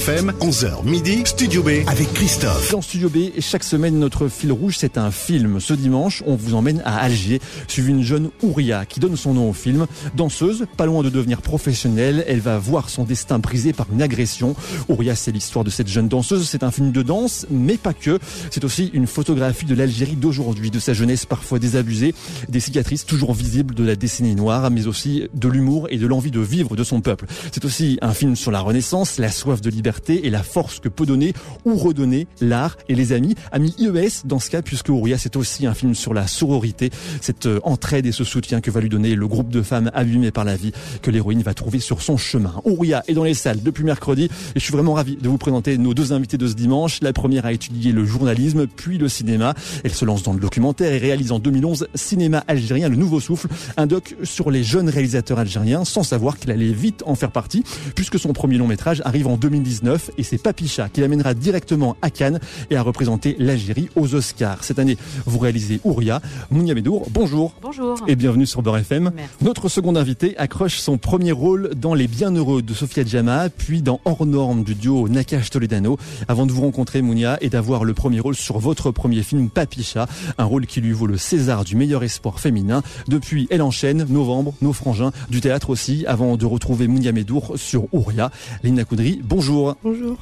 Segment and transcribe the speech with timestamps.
[0.00, 2.72] FM, 11h midi, Studio B avec Christophe.
[2.72, 5.60] Dans Studio B, chaque semaine, notre fil rouge, c'est un film.
[5.60, 7.38] Ce dimanche, on vous emmène à Alger,
[7.68, 9.86] suivi une jeune Ouria qui donne son nom au film.
[10.14, 14.56] Danseuse, pas loin de devenir professionnelle, elle va voir son destin brisé par une agression.
[14.88, 16.48] Ouria, c'est l'histoire de cette jeune danseuse.
[16.48, 18.18] C'est un film de danse, mais pas que.
[18.50, 22.14] C'est aussi une photographie de l'Algérie d'aujourd'hui, de sa jeunesse parfois désabusée,
[22.48, 26.30] des cicatrices toujours visibles de la décennie noire, mais aussi de l'humour et de l'envie
[26.30, 27.26] de vivre de son peuple.
[27.52, 30.88] C'est aussi un film sur la Renaissance, la soif de liberté et la force que
[30.88, 31.32] peut donner
[31.64, 33.34] ou redonner l'art et les amis.
[33.52, 36.90] Amis IES dans ce cas, puisque Ouria, c'est aussi un film sur la sororité,
[37.20, 40.30] cette euh, entraide et ce soutien que va lui donner le groupe de femmes abîmées
[40.30, 40.72] par la vie
[41.02, 42.54] que l'héroïne va trouver sur son chemin.
[42.64, 45.76] Ouria est dans les salles depuis mercredi et je suis vraiment ravi de vous présenter
[45.78, 47.00] nos deux invités de ce dimanche.
[47.02, 49.54] La première a étudié le journalisme, puis le cinéma.
[49.84, 53.48] Elle se lance dans le documentaire et réalise en 2011 Cinéma algérien, le nouveau souffle,
[53.76, 57.64] un doc sur les jeunes réalisateurs algériens, sans savoir qu'il allait vite en faire partie,
[57.94, 59.79] puisque son premier long métrage arrive en 2019
[60.18, 64.62] et c'est Papicha qui l'amènera directement à Cannes et à représenter l'Algérie aux Oscars.
[64.62, 66.20] Cette année, vous réalisez Ouria.
[66.50, 67.54] Mounia Medour, bonjour.
[67.62, 67.96] Bonjour.
[68.06, 69.10] Et bienvenue sur Beurre FM.
[69.14, 69.30] Merci.
[69.42, 74.00] Notre second invité accroche son premier rôle dans Les Bienheureux de Sofia Djama, puis dans
[74.04, 78.20] Hors Norme du duo Nakash Toledano, avant de vous rencontrer Mounia et d'avoir le premier
[78.20, 80.06] rôle sur votre premier film Papicha,
[80.38, 82.82] un rôle qui lui vaut le César du meilleur espoir féminin.
[83.08, 87.86] Depuis, elle enchaîne Novembre, Nos Frangins, du théâtre aussi, avant de retrouver Mounia Medour sur
[87.92, 88.30] Ouria.
[88.62, 89.69] Lina Koudry, bonjour.
[89.82, 90.16] Bonjour.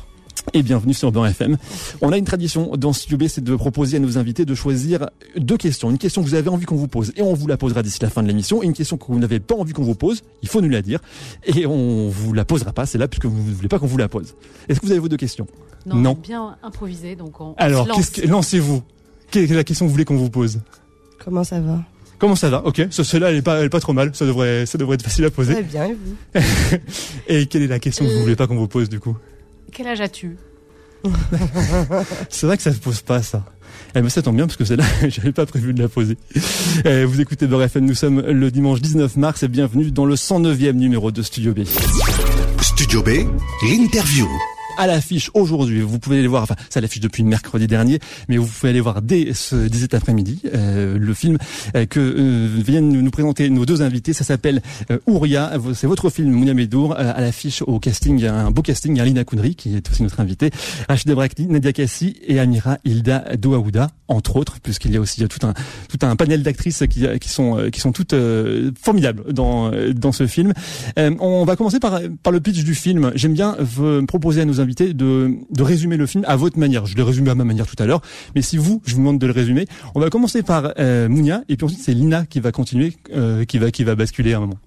[0.54, 1.58] Et bienvenue sur Beurre FM.
[2.00, 5.10] On a une tradition dans Studio B, c'est de proposer à nos invités de choisir
[5.36, 5.90] deux questions.
[5.90, 7.98] Une question que vous avez envie qu'on vous pose et on vous la posera d'ici
[8.00, 8.62] la fin de l'émission.
[8.62, 10.80] Et une question que vous n'avez pas envie qu'on vous pose, il faut nous la
[10.80, 11.00] dire.
[11.44, 13.98] Et on vous la posera pas, c'est là puisque vous ne voulez pas qu'on vous
[13.98, 14.36] la pose.
[14.68, 15.46] Est-ce que vous avez vos deux questions?
[15.86, 16.14] Non, Non.
[16.14, 17.96] bien improvisé, donc on, Alors, se lance.
[17.98, 18.82] qu'est-ce que, lancez-vous.
[19.30, 20.60] Quelle est la question que vous voulez qu'on vous pose?
[21.22, 21.82] Comment ça va?
[22.18, 22.64] Comment ça va?
[22.64, 24.10] Ok, ce- celle-là elle est pas, elle est pas trop mal.
[24.14, 25.52] Ça devrait, ça devrait être facile à poser.
[25.52, 26.40] Très bien, et vous?
[27.28, 28.22] Et quelle est la question que vous Euh.
[28.22, 29.16] voulez pas qu'on vous pose du coup?
[29.72, 30.36] Quel âge as-tu?
[32.28, 33.44] C'est vrai que ça se pose pas ça.
[33.94, 36.16] Eh ben ça tombe bien parce que celle-là, j'avais pas prévu de la poser.
[36.84, 40.14] Eh, vous écoutez Beurre FM, nous sommes le dimanche 19 mars et bienvenue dans le
[40.14, 41.60] 109e numéro de Studio B.
[42.60, 43.10] Studio B,
[43.62, 44.28] l'interview.
[44.80, 48.46] À l'affiche aujourd'hui, vous pouvez aller voir, enfin ça l'affiche depuis mercredi dernier, mais vous
[48.46, 51.36] pouvez aller voir dès, ce, dès cet après-midi euh, le film
[51.74, 54.12] euh, que euh, viennent nous présenter nos deux invités.
[54.12, 54.62] Ça s'appelle
[54.92, 56.92] euh, Ouria, c'est votre film Mounia Medour.
[56.92, 59.24] Euh, à l'affiche au casting, il y a un beau casting, il y a Lina
[59.24, 60.52] Koudry qui est aussi notre invitée,
[60.88, 65.44] Rachida Brakli, Nadia Kassi et Amira Hilda Douaouda, entre autres, puisqu'il y a aussi tout
[65.44, 65.54] un
[65.88, 69.92] tout un panel d'actrices qui, qui sont euh, qui sont toutes euh, formidables dans euh,
[69.92, 70.52] dans ce film.
[71.00, 73.10] Euh, on va commencer par par le pitch du film.
[73.16, 73.56] J'aime bien
[74.06, 76.86] proposer à nos invités de résumer le film à votre manière.
[76.86, 78.02] Je l'ai résumé à ma manière tout à l'heure,
[78.34, 81.42] mais si vous, je vous demande de le résumer, on va commencer par euh, Mounia
[81.48, 84.38] et puis ensuite c'est Lina qui va continuer, euh, qui va qui va basculer à
[84.38, 84.58] un moment.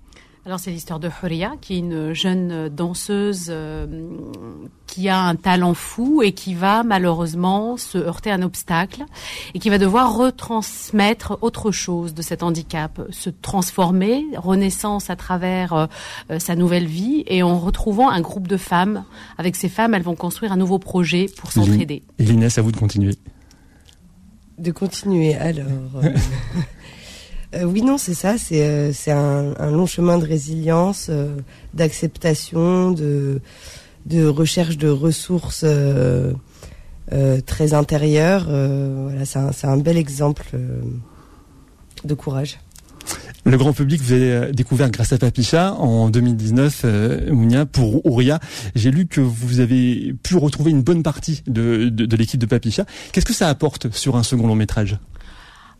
[0.43, 3.85] Alors c'est l'histoire de Huria, qui est une jeune danseuse euh,
[4.87, 9.05] qui a un talent fou et qui va malheureusement se heurter à un obstacle
[9.53, 15.73] et qui va devoir retransmettre autre chose de cet handicap, se transformer, renaissance à travers
[15.73, 15.85] euh,
[16.31, 19.03] euh, sa nouvelle vie et en retrouvant un groupe de femmes.
[19.37, 22.01] Avec ces femmes, elles vont construire un nouveau projet pour s'entraider.
[22.17, 23.13] Et Lina, c'est à vous de continuer.
[24.57, 25.67] De continuer, alors.
[27.53, 28.37] euh, oui, non, c'est ça.
[28.37, 31.35] C'est euh, un, long chemin de résilience, euh,
[31.73, 33.41] d'acceptation, de,
[34.27, 35.65] recherche de ressources
[37.45, 38.45] très intérieures.
[38.45, 40.57] voilà, c'est un, bel exemple
[42.05, 42.59] de courage.
[43.43, 48.39] Le grand public, vous avez découvert grâce à Papicha en 2019, euh, Mounia, pour Ouria.
[48.75, 52.85] J'ai lu que vous avez pu retrouver une bonne partie de l'équipe de Papicha.
[53.11, 54.99] Qu'est-ce que ça apporte sur un second long métrage?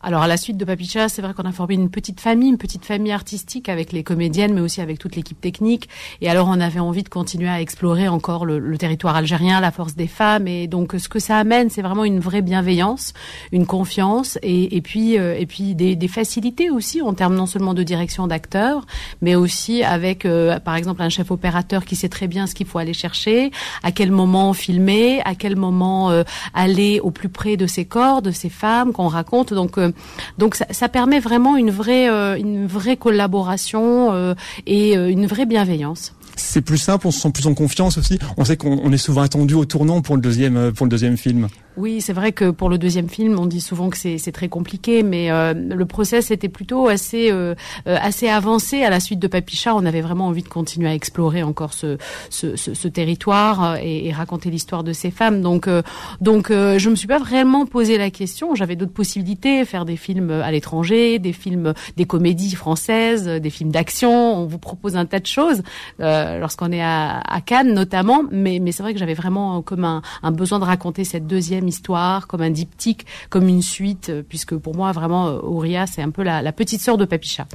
[0.02, 2.58] Alors à la suite de Papicha, c'est vrai qu'on a formé une petite famille, une
[2.58, 5.88] petite famille artistique avec les comédiennes, mais aussi avec toute l'équipe technique.
[6.20, 9.94] Et alors on avait envie de continuer à explorer encore le, territoire algérien, la force
[9.94, 10.48] des femmes.
[10.48, 13.12] Et donc ce que ça amène, c'est vraiment une vraie bienveillance,
[13.52, 17.74] une confiance, et, puis euh, et puis des, des facilités aussi en termes non seulement
[17.74, 18.84] de direction d'acteurs,
[19.20, 22.66] mais aussi avec euh, par exemple un chef opérateur qui sait très bien ce qu'il
[22.66, 23.50] faut aller chercher,
[23.82, 26.24] à quel moment filmer, à quel moment euh,
[26.54, 29.54] aller au plus près de ces corps, de ces femmes qu'on raconte.
[29.54, 29.91] Donc euh,
[30.38, 34.34] donc ça, ça permet vraiment une vraie, euh, une vraie collaboration euh,
[34.66, 36.14] et euh, une vraie bienveillance.
[36.36, 38.18] C'est plus simple, on se sent plus en confiance aussi.
[38.38, 41.16] On sait qu'on on est souvent attendu au tournant pour le deuxième, pour le deuxième
[41.18, 41.48] film.
[41.76, 45.02] Oui, c'est vrai que pour le deuxième film, on dit souvent que c'est très compliqué,
[45.02, 47.54] mais euh, le process était plutôt assez euh,
[47.86, 48.82] assez avancé.
[48.82, 51.96] À la suite de Papicha, on avait vraiment envie de continuer à explorer encore ce
[52.28, 55.40] ce, ce, ce territoire et, et raconter l'histoire de ces femmes.
[55.40, 55.82] Donc euh,
[56.20, 58.54] donc je me suis pas vraiment posé la question.
[58.54, 63.70] J'avais d'autres possibilités, faire des films à l'étranger, des films, des comédies françaises, des films
[63.70, 64.12] d'action.
[64.12, 65.62] On vous propose un tas de choses.
[66.00, 68.22] Euh, euh, lorsqu'on est à, à, Cannes notamment.
[68.30, 71.68] Mais, mais c'est vrai que j'avais vraiment comme un, un, besoin de raconter cette deuxième
[71.68, 76.10] histoire, comme un diptyque, comme une suite, euh, puisque pour moi vraiment Auria c'est un
[76.10, 77.46] peu la, la petite sœur de Papicha.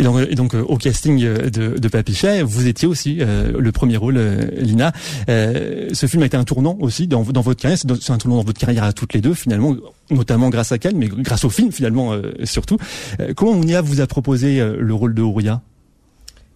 [0.00, 3.96] Et donc, et donc au casting de, de Papicha, vous étiez aussi euh, le premier
[3.96, 4.18] rôle,
[4.56, 4.92] Lina.
[5.28, 7.78] Euh, ce film a été un tournant aussi dans, dans votre carrière.
[7.78, 9.76] C'est un tournant dans votre carrière à toutes les deux, finalement,
[10.10, 12.14] notamment grâce à Cannes, mais grâce au film finalement
[12.44, 12.78] surtout.
[13.36, 15.60] comment Mounia vous a proposé le rôle de Auria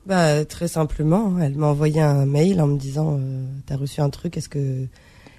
[0.07, 4.11] bah très simplement, elle m'a envoyé un mail en me disant euh, t'as reçu un
[4.11, 4.87] truc, est-ce que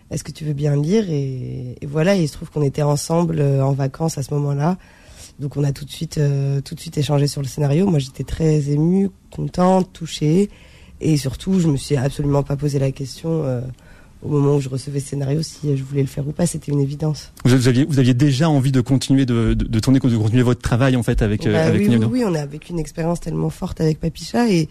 [0.10, 1.06] est-ce que tu veux bien lire?
[1.10, 4.78] Et, voilà, il se trouve qu'on était ensemble euh, en vacances à ce moment-là,
[5.40, 7.86] donc on a tout de suite euh, tout de suite échangé sur le scénario.
[7.88, 10.50] Moi j'étais très émue, contente, touchée
[11.02, 13.62] et surtout je me suis absolument pas posé la question euh,
[14.22, 16.72] au moment où je recevais ce scénario si je voulais le faire ou pas, c'était
[16.72, 17.32] une évidence.
[17.44, 20.62] Vous aviez, vous aviez déjà envie de continuer de, de, de tourner, de continuer votre
[20.62, 23.20] travail en fait avec, euh, bah, avec oui, oui, oui, on a vécu une expérience
[23.20, 24.68] tellement forte avec Papicha et,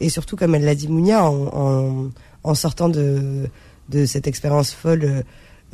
[0.00, 2.10] et surtout comme elle l'a dit Mounia, en, en,
[2.44, 3.48] en, sortant de,
[3.88, 5.24] de cette expérience folle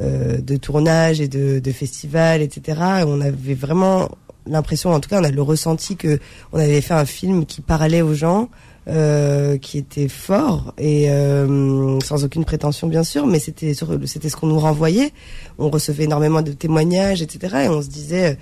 [0.00, 2.80] de tournage et de, de festival, etc.
[3.06, 4.08] On avait vraiment
[4.46, 6.18] l'impression, en tout cas, on a le ressenti que
[6.52, 8.48] on avait fait un film qui parlait aux gens,
[8.88, 13.74] euh, qui était fort et euh, sans aucune prétention bien sûr, mais c'était
[14.06, 15.12] c'était ce qu'on nous renvoyait.
[15.58, 17.64] On recevait énormément de témoignages, etc.
[17.64, 18.38] Et on se disait,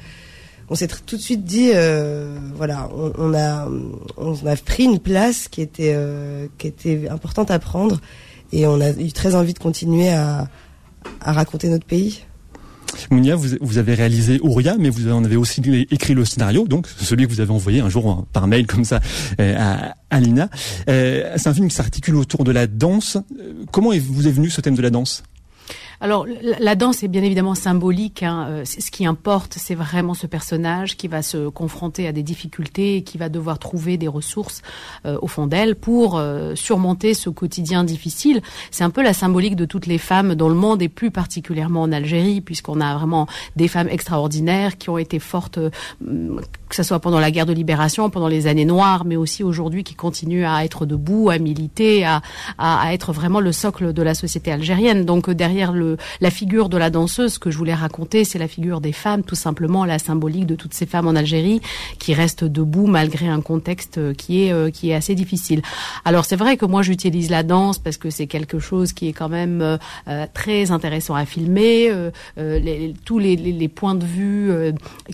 [0.71, 3.69] on s'est tout de suite dit, euh, voilà, on, on, a
[4.17, 8.01] on a pris une place qui était euh, qui était importante à prendre
[8.53, 10.49] et on a eu très envie de continuer à,
[11.21, 12.23] à raconter notre pays.
[13.11, 16.87] Mounia, vous, vous, avez réalisé Ouria, mais vous en avez aussi écrit le scénario, donc
[16.99, 19.01] celui que vous avez envoyé un jour par mail comme ça
[19.41, 20.49] euh, à, à Lina.
[20.89, 23.17] Euh, c'est un film qui s'articule autour de la danse.
[23.17, 25.23] Euh, comment vous est venu ce thème de la danse?
[26.01, 26.27] Alors
[26.61, 28.23] la danse est bien évidemment symbolique.
[28.23, 28.47] Hein.
[28.49, 32.97] Euh, ce qui importe, c'est vraiment ce personnage qui va se confronter à des difficultés
[32.97, 34.63] et qui va devoir trouver des ressources
[35.07, 38.43] euh, au fond d'elle pour euh, surmonter ce quotidien difficile.
[38.71, 41.83] C'est un peu la symbolique de toutes les femmes dans le monde et plus particulièrement
[41.83, 45.59] en Algérie, puisqu'on a vraiment des femmes extraordinaires qui ont été fortes,
[46.01, 49.83] que ce soit pendant la guerre de libération, pendant les années noires, mais aussi aujourd'hui
[49.83, 52.23] qui continuent à être debout, à militer, à,
[52.57, 55.05] à, à être vraiment le socle de la société algérienne.
[55.05, 55.88] Donc derrière le
[56.21, 59.35] la figure de la danseuse que je voulais raconter, c'est la figure des femmes, tout
[59.35, 61.61] simplement la symbolique de toutes ces femmes en Algérie
[61.99, 65.63] qui restent debout malgré un contexte euh, qui est euh, qui est assez difficile.
[66.05, 69.13] Alors c'est vrai que moi j'utilise la danse parce que c'est quelque chose qui est
[69.13, 71.91] quand même euh, très intéressant à filmer.
[72.37, 74.51] les, tous les, les, points de vue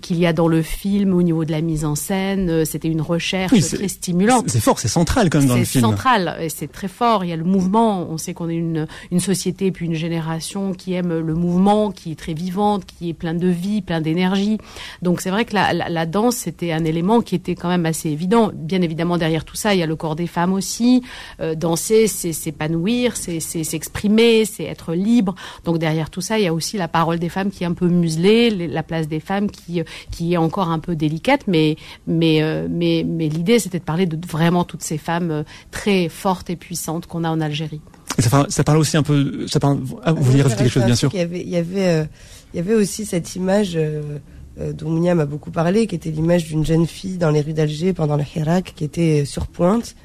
[0.01, 3.01] qu'il y a dans le film au niveau de la mise en scène, c'était une
[3.01, 4.45] recherche très stimulante.
[4.49, 5.85] C'est fort, c'est central quand même dans le film.
[5.85, 7.25] C'est central et c'est très fort.
[7.25, 8.07] Il y a le mouvement.
[8.11, 12.13] On sait qu'on est une une société puis une génération qui aime le mouvement, qui
[12.13, 14.59] est très vivante, qui est plein de vie, plein d'énergie.
[15.03, 18.51] Donc c'est vrai que la, danse, c'était un élément qui était quand même assez évident.
[18.55, 21.03] Bien évidemment, derrière tout ça, il y a le corps des femmes aussi.
[21.41, 25.35] Euh, danser, c'est s'épanouir, c'est s'exprimer, c'est être libre.
[25.65, 27.75] Donc derrière tout ça, il y a aussi la parole des femmes qui est un
[27.75, 31.43] peu muselée, la place des femmes qui, qui est encore un peu délicate.
[31.47, 31.77] Mais,
[32.07, 36.09] mais, euh, mais, mais l'idée, c'était de parler de vraiment toutes ces femmes euh, très
[36.09, 37.81] fortes et puissantes qu'on a en Algérie.
[38.19, 39.47] Ça, ça, parle aussi un peu.
[39.49, 41.11] Ça parle, ah, vous voulez rajouter quelque chose, bien sûr.
[41.13, 42.05] Il y avait, il y avait, euh,
[42.53, 44.19] il y avait aussi cette image euh,
[44.61, 47.55] euh dont Mounia m'a beaucoup parlé, qui était l'image d'une jeune fille dans les rues
[47.55, 49.97] d'Alger pendant le Hirak, qui était sur pointe,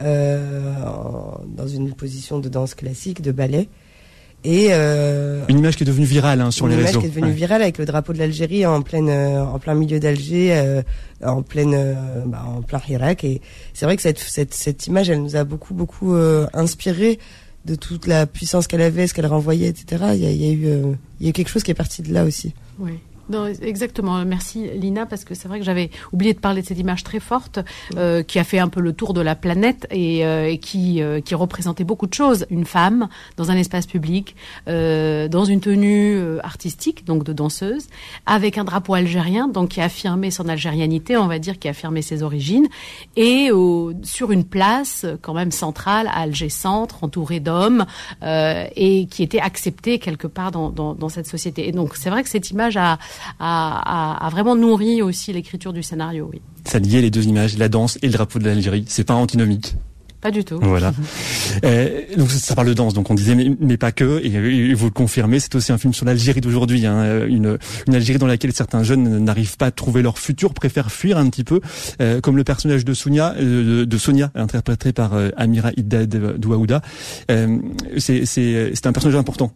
[0.00, 0.72] euh,
[1.56, 3.68] dans une position de danse classique, de ballet.
[4.44, 6.86] Et une image qui est devenue virale hein, sur les réseaux.
[6.86, 9.74] Une image qui est devenue virale avec le drapeau de l'Algérie en pleine, en plein
[9.74, 10.80] milieu d'Alger,
[11.24, 13.24] en pleine, bah, en plein Hirak.
[13.24, 13.40] Et
[13.74, 16.14] c'est vrai que cette, cette, cette image, elle nous a beaucoup, beaucoup
[16.54, 17.18] inspiré
[17.64, 20.12] de toute la puissance qu'elle avait, ce qu'elle renvoyait, etc.
[20.14, 22.24] Il y a, eu, euh, il y a quelque chose qui est parti de là
[22.24, 22.54] aussi.
[22.78, 22.92] Oui.
[23.28, 24.24] Non, exactement.
[24.24, 27.20] Merci Lina parce que c'est vrai que j'avais oublié de parler de cette image très
[27.20, 27.58] forte
[27.96, 31.02] euh, qui a fait un peu le tour de la planète et, euh, et qui
[31.02, 32.46] euh, qui représentait beaucoup de choses.
[32.50, 34.34] Une femme dans un espace public,
[34.68, 37.86] euh, dans une tenue euh, artistique, donc de danseuse,
[38.24, 42.22] avec un drapeau algérien, donc qui affirmait son algérianité, on va dire, qui affirmait ses
[42.22, 42.68] origines,
[43.16, 43.50] et
[44.02, 47.84] sur une place quand même centrale à Alger Centre, entourée d'hommes
[48.22, 51.68] et qui était acceptée quelque part dans, dans, dans cette société.
[51.68, 52.98] Et donc c'est vrai que cette image a
[53.38, 56.28] a, a, vraiment nourri aussi l'écriture du scénario.
[56.32, 56.40] Oui.
[56.64, 58.84] Ça liait les deux images, la danse et le drapeau de l'Algérie.
[58.88, 59.74] C'est pas antinomique.
[60.20, 60.58] Pas du tout.
[60.60, 60.92] Voilà.
[61.64, 64.90] euh, donc ça parle de danse, donc on disait mais, pas que, et, vous le
[64.90, 67.56] confirmez, c'est aussi un film sur l'Algérie d'aujourd'hui, hein, une,
[67.86, 71.30] une Algérie dans laquelle certains jeunes n'arrivent pas à trouver leur futur, préfèrent fuir un
[71.30, 71.60] petit peu,
[72.02, 76.82] euh, comme le personnage de Sonia, euh, de Sonia, interprété par euh, Amira Iddad Douaouda.
[77.96, 79.52] c'est c'est un personnage important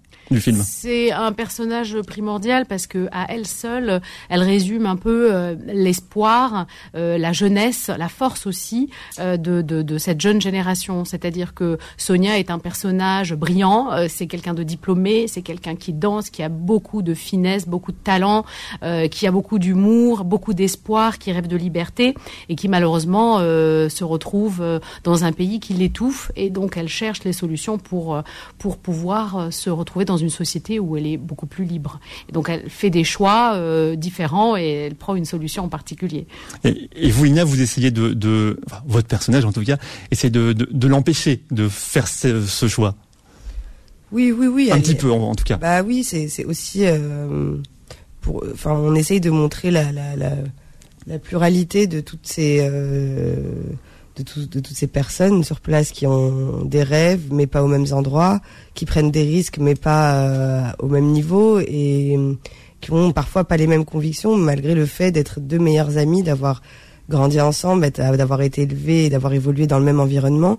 [0.65, 7.33] C'est un personnage primordial parce que à elle seule, elle résume un peu l'espoir, la
[7.33, 11.05] jeunesse, la force aussi de, de, de cette jeune génération.
[11.05, 15.93] C'est-à-dire que Sonia est un personnage brillant, euh, c'est quelqu'un de diplômé, c'est quelqu'un qui
[15.93, 18.45] danse, qui a beaucoup de finesse, beaucoup de talent,
[18.83, 22.15] euh, qui a beaucoup d'humour, beaucoup d'espoir, qui rêve de liberté
[22.49, 27.25] et qui malheureusement euh, se retrouve dans un pays qui l'étouffe et donc elle cherche
[27.25, 28.23] les solutions pour
[28.59, 32.01] pour pouvoir se retrouver dans une société où elle est beaucoup plus libre.
[32.29, 33.59] Et donc elle fait des choix
[33.97, 36.27] différents et elle prend une solution en particulier.
[36.65, 39.77] Et, vous, Lina, vous essayez de, de votre personnage en tout cas,
[40.11, 42.95] essaie de, de, de l'empêcher de faire ce, choix
[44.11, 44.71] Oui, oui, oui.
[44.73, 45.57] Un petit peu, en, tout cas.
[45.57, 47.57] Bah oui, c'est aussi euh,
[48.21, 48.45] pour.
[48.53, 52.59] Enfin, on essaye de montrer la, la, pluralité de toutes ces.
[52.61, 53.37] Euh,
[54.17, 58.41] de, toutes ces personnes sur place qui ont des rêves mais pas aux mêmes endroits,
[58.75, 62.19] qui prennent des risques mais pas euh, au même niveau et
[62.81, 66.63] qui ont parfois pas les mêmes convictions malgré le fait d'être deux meilleurs amis, d'avoir
[67.09, 70.59] grandi ensemble, d'avoir été élevés, d'avoir évolué dans le même environnement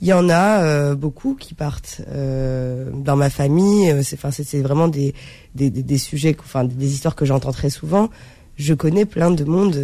[0.00, 3.90] il y en a euh, beaucoup qui partent euh, dans ma famille.
[3.90, 5.14] Euh, c'est, vraiment des,
[5.54, 8.08] des, sujets, enfin, des histoires que j'entends très souvent.
[8.56, 9.76] Je connais plein de monde,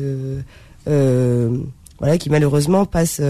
[1.98, 3.20] voilà, qui malheureusement passe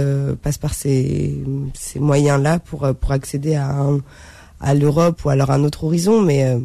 [0.42, 1.42] passe par ces,
[1.75, 3.87] ces moyens-là pour pour accéder à
[4.61, 6.23] à l'Europe ou alors à un autre horizon.
[6.23, 6.56] Mais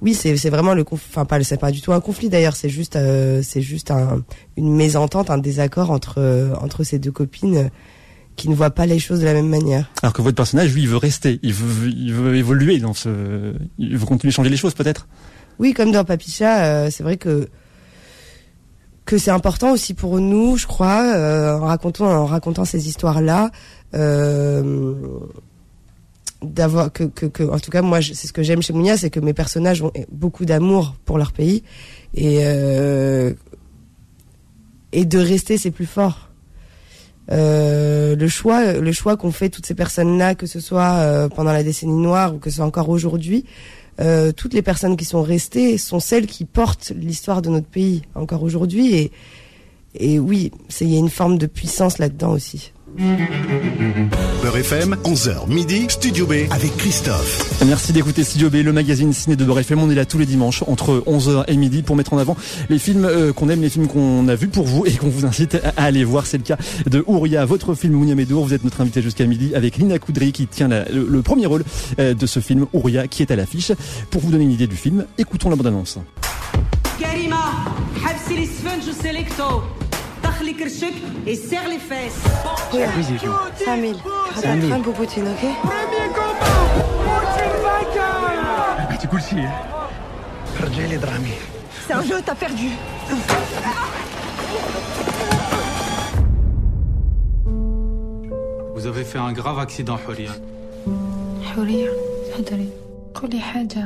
[0.00, 2.56] oui, c'est c'est vraiment le enfin pas c'est pas du tout un conflit d'ailleurs.
[2.56, 2.98] C'est juste
[3.42, 4.22] c'est juste un,
[4.56, 7.70] une mésentente, un désaccord entre entre ces deux copines
[8.36, 9.90] qui ne voit pas les choses de la même manière.
[10.02, 13.54] Alors que votre personnage, lui, il veut rester, il veut, il veut évoluer dans ce,
[13.78, 15.08] il veut continuer à changer les choses, peut-être?
[15.58, 17.48] Oui, comme dans Papicha, euh, c'est vrai que
[19.10, 23.50] que c'est important aussi pour nous, je crois, euh, en racontant ces histoires-là,
[23.94, 24.94] euh,
[26.42, 29.10] d'avoir que, que, que, en tout cas moi, c'est ce que j'aime chez Mounia, c'est
[29.10, 31.64] que mes personnages ont beaucoup d'amour pour leur pays
[32.14, 32.38] et
[34.92, 36.30] et de rester, c'est plus fort.
[37.30, 41.52] Euh, le choix, le choix qu'ont fait toutes ces personnes-là, que ce soit euh, pendant
[41.52, 43.44] la décennie noire ou que ce soit encore aujourd'hui,
[44.00, 48.02] euh, toutes les personnes qui sont restées sont celles qui portent l'histoire de notre pays
[48.14, 48.94] encore aujourd'hui.
[48.94, 49.12] Et,
[49.94, 52.72] et oui, il y a une forme de puissance là-dedans aussi.
[52.98, 57.62] Beurre FM, 11h midi, Studio B avec Christophe.
[57.64, 59.80] Merci d'écouter Studio B, le magazine ciné de Beurre FM.
[59.80, 62.36] On est là tous les dimanches entre 11h et midi pour mettre en avant
[62.68, 65.24] les films euh, qu'on aime, les films qu'on a vus pour vous et qu'on vous
[65.24, 66.26] incite à aller voir.
[66.26, 66.56] C'est le cas
[66.86, 68.44] de Ouria, votre film Mounia Medour.
[68.44, 71.64] Vous êtes notre invité jusqu'à midi avec Lina Koudry qui tient le, premier rôle
[72.00, 73.72] euh, de ce film Ouria qui est à l'affiche.
[74.10, 75.98] Pour vous donner une idée du film, écoutons la bande-annonce
[80.59, 80.93] Karima, خلي كرشك
[81.27, 82.21] et serre les fesses.
[82.73, 82.79] Oui,
[83.65, 83.95] 5000.
[84.41, 86.55] 5000 pour Poutine, ok Premier combat
[87.05, 89.49] Poutine vainqueur بغيتي كل شيء
[90.61, 91.31] رجعي درامي
[91.87, 92.69] C'est un jeu, t'as perdu.
[98.75, 100.31] Vous avez fait un grave accident, Huria.
[101.55, 101.89] Huria,
[102.33, 102.69] تفضلي
[103.13, 103.85] قولي حاجة.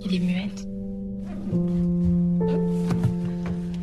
[0.00, 0.60] Il est muette.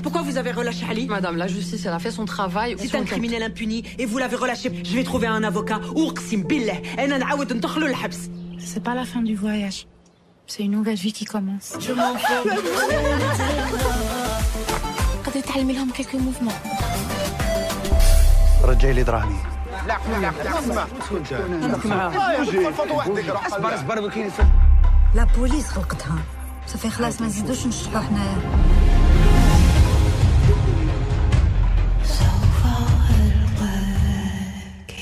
[0.10, 2.75] Pourquoi vous avez relâché Ali Madame, la justice, elle a fait son travail.
[2.77, 4.72] C'est un criminel impuni et vous l'avez relâché.
[4.84, 5.79] Je vais trouver un avocat.
[8.60, 9.88] C'est pas la fin du voyage.
[10.48, 11.74] C'est une nouvelle vie qui commence.
[11.79, 12.50] Je m'en fous.
[15.94, 16.51] quelques mouvements.
[25.13, 25.70] La police
[26.65, 28.17] Ça fait خلاص ما نزيدوش نشطحوا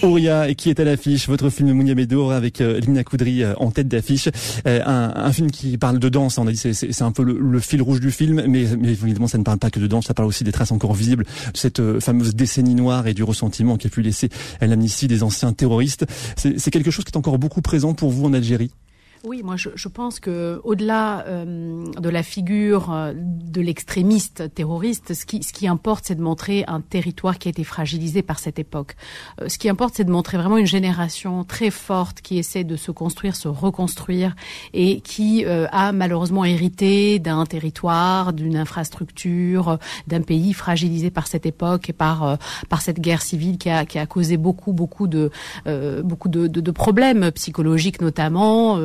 [0.02, 3.70] Ouria qui est à l'affiche, votre film Mounia Medour avec euh, Lina Koudry euh, en
[3.70, 4.28] tête d'affiche,
[4.66, 7.82] euh, un, film qui parle de danse, on a dit c'est un peu le, fil
[7.82, 10.28] rouge du film, mais, mais, évidemment ça ne parle pas que de danse, ça parle
[10.28, 13.90] aussi des traces encore visibles de cette fameuse décennie noire et du ressentiment qui a
[13.90, 14.28] pu laisser
[14.60, 16.06] l'amnistie des anciens terroristes.
[16.36, 18.70] C'est quelque chose qui est encore beaucoup présent pour vous en Algérie?
[19.24, 25.12] Oui, moi je, je pense que au-delà euh, de la figure euh, de l'extrémiste terroriste,
[25.12, 28.38] ce qui, ce qui importe, c'est de montrer un territoire qui a été fragilisé par
[28.38, 28.94] cette époque.
[29.40, 32.76] Euh, ce qui importe, c'est de montrer vraiment une génération très forte qui essaie de
[32.76, 34.36] se construire, se reconstruire
[34.72, 41.90] et qui a malheureusement hérité d'un territoire, d'une infrastructure, d'un pays fragilisé par cette époque
[41.90, 45.30] et par par cette guerre civile qui a, qui a causé beaucoup beaucoup de
[46.02, 48.78] beaucoup de, de, de, problèmes psychologiques notamment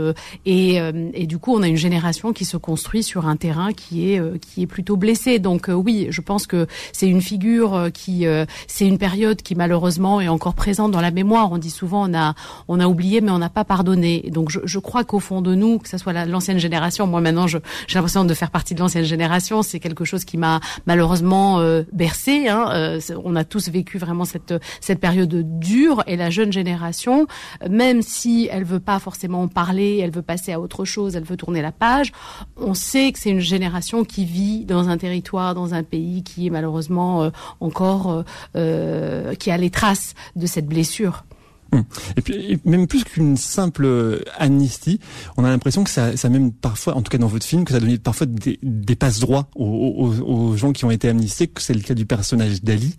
[0.46, 3.74] et, euh, et, du coup, on a une génération qui se construit sur un terrain
[3.74, 5.40] qui est euh, qui est plutôt blessé.
[5.40, 8.25] Donc euh, oui, je pense que c'est une figure qui
[8.68, 11.52] c'est une période qui malheureusement est encore présente dans la mémoire.
[11.52, 12.36] On dit souvent on a
[12.68, 14.30] on a oublié mais on n'a pas pardonné.
[14.32, 17.48] Donc je, je crois qu'au fond de nous, que ce soit l'ancienne génération, moi maintenant
[17.48, 17.60] j'ai
[17.94, 19.62] l'impression de faire partie de l'ancienne génération.
[19.63, 21.62] C'est quelque chose qui m'a malheureusement
[21.92, 22.48] bercé.
[22.48, 23.00] Hein.
[23.24, 27.28] on a tous vécu vraiment cette cette période dure et la jeune génération,
[27.70, 31.38] même si elle veut pas forcément parler, elle veut passer à autre chose, elle veut
[31.38, 32.12] tourner la page.
[32.58, 36.48] On sait que c'est une génération qui vit dans un territoire, dans un pays qui
[36.48, 37.29] est malheureusement euh,
[37.60, 38.24] encore, euh,
[38.55, 41.25] euh, qui a les traces de cette blessure.
[41.72, 41.84] Hum.
[42.17, 45.00] Et puis même plus qu'une simple amnistie,
[45.38, 47.74] on a l'impression que ça, ça même parfois, en tout cas dans votre film, que
[47.74, 51.62] ça donne parfois des, des passe droits aux, aux, gens qui ont été amnistés, que
[51.62, 52.96] c'est le cas du personnage d'Ali.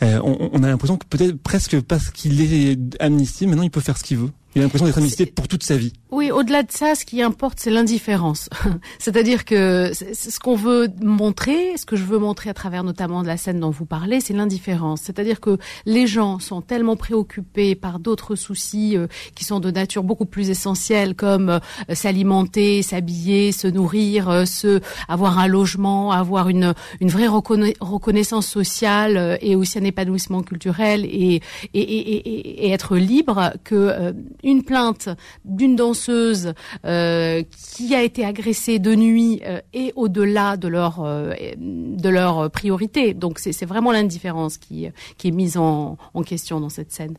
[0.00, 3.98] on, on, a l'impression que peut-être presque parce qu'il est amnistié, maintenant il peut faire
[3.98, 4.30] ce qu'il veut.
[4.56, 5.92] Il a l'impression d'être amnistié pour toute sa vie.
[6.12, 8.48] Oui, au-delà de ça, ce qui importe, c'est l'indifférence.
[9.00, 13.26] C'est-à-dire que ce qu'on veut montrer, ce que je veux montrer à travers notamment de
[13.26, 15.00] la scène dont vous parlez, c'est l'indifférence.
[15.02, 20.04] C'est-à-dire que les gens sont tellement préoccupés par d'autres soucis euh, qui sont de nature
[20.04, 21.58] beaucoup plus essentielle, comme euh,
[21.92, 29.38] s'alimenter, s'habiller, se nourrir, euh, se avoir un logement, avoir une une vraie reconnaissance sociale
[29.40, 31.40] et aussi un épanouissement culturel et
[31.74, 35.08] et, et, et être libre que une plainte
[35.44, 36.52] d'une danseuse
[36.84, 37.42] euh,
[37.76, 43.14] qui a été agressée de nuit euh, et au-delà de leur euh, de leur priorité.
[43.14, 44.88] Donc c'est vraiment l'indifférence qui
[45.18, 47.16] qui est mise en, question dans cette scène.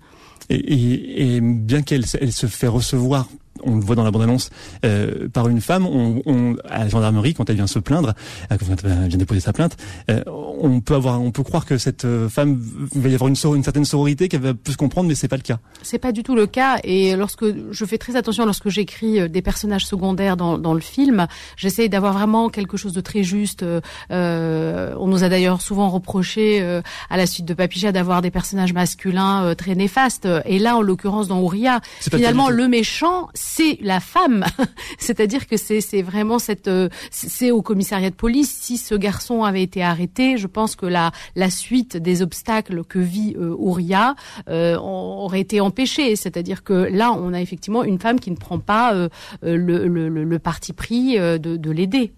[0.50, 3.28] Et, bien qu'elle elle se fait recevoir
[3.64, 4.50] on le voit dans la bande-annonce,
[4.86, 8.14] euh, par une femme, on, on, à la gendarmerie, quand elle vient se plaindre,
[8.52, 9.78] euh, quand elle vient déposer sa plainte,
[10.10, 12.60] euh, on peut avoir, on peut croire que cette euh, femme
[12.96, 15.42] va y avoir une, une certaine sororité qu'elle va plus comprendre, mais c'est pas le
[15.42, 15.60] cas.
[15.84, 16.78] C'est pas du tout le cas.
[16.84, 20.80] Et lorsque je fais très attention lorsque j'écris euh, des personnages secondaires dans, dans le
[20.80, 23.64] film, j'essaie d'avoir vraiment quelque chose de très juste.
[23.64, 26.62] Euh, on nous a d'ailleurs souvent reproché
[27.10, 30.28] à la suite de Papicha d'avoir des personnages masculins très néfastes.
[30.46, 34.46] Et là, en l'occurrence, dans Ouria, finalement, le méchant c'est la femme.
[35.00, 38.56] C'est-à-dire que c'est vraiment cette euh, c'est au commissariat de police.
[38.62, 43.00] Si ce garçon avait été arrêté, je pense que la la suite des obstacles que
[43.00, 44.16] vit euh, Ouria
[44.48, 46.16] euh, aurait été empêchée.
[46.16, 48.94] C'est-à-dire que là, on a effectivement une femme qui ne prend pas
[49.42, 52.14] le, le, parti pris de, de l'aider.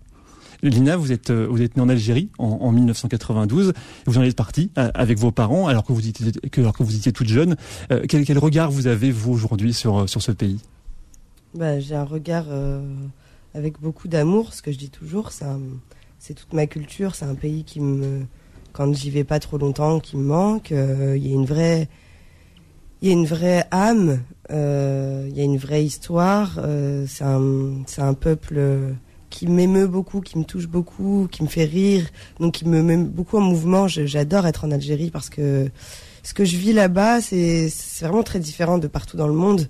[0.62, 3.74] Lina, vous êtes vous êtes née en Algérie en, en 1992.
[4.06, 7.14] Vous en êtes partie avec vos parents alors que vous étiez alors que vous étiez
[7.14, 7.56] toute jeune.
[8.10, 10.60] quel, quel regard vous avez vous aujourd'hui sur sur ce pays?
[11.54, 12.82] Bah, J'ai un regard euh,
[13.54, 15.32] avec beaucoup d'amour, ce que je dis toujours.
[15.32, 18.26] C'est toute ma culture, c'est un pays qui me,
[18.74, 20.72] quand j'y vais pas trop longtemps, qui me manque.
[20.72, 21.88] Euh, il y a une vraie,
[23.02, 26.60] y a une vraie âme, euh, il y a une vraie histoire.
[27.08, 28.60] c'est un, un peuple
[29.30, 32.08] qui m'émeut beaucoup, qui me touche beaucoup, qui me fait rire,
[32.40, 33.88] donc qui me met beaucoup en mouvement.
[33.88, 35.70] J'adore être en Algérie parce que
[36.24, 37.70] ce que je vis là-bas, c'est
[38.02, 39.68] vraiment très différent de partout dans le monde.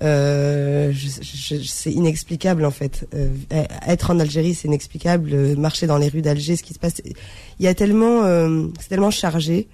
[0.00, 0.92] Euh,
[1.64, 3.06] c'est inexplicable en fait.
[3.14, 3.28] Euh,
[3.86, 5.30] être en Algérie, c'est inexplicable.
[5.32, 8.66] Euh, marcher dans les rues d'Alger, ce qui se passe, il y a tellement, euh,
[8.80, 9.68] c'est tellement chargé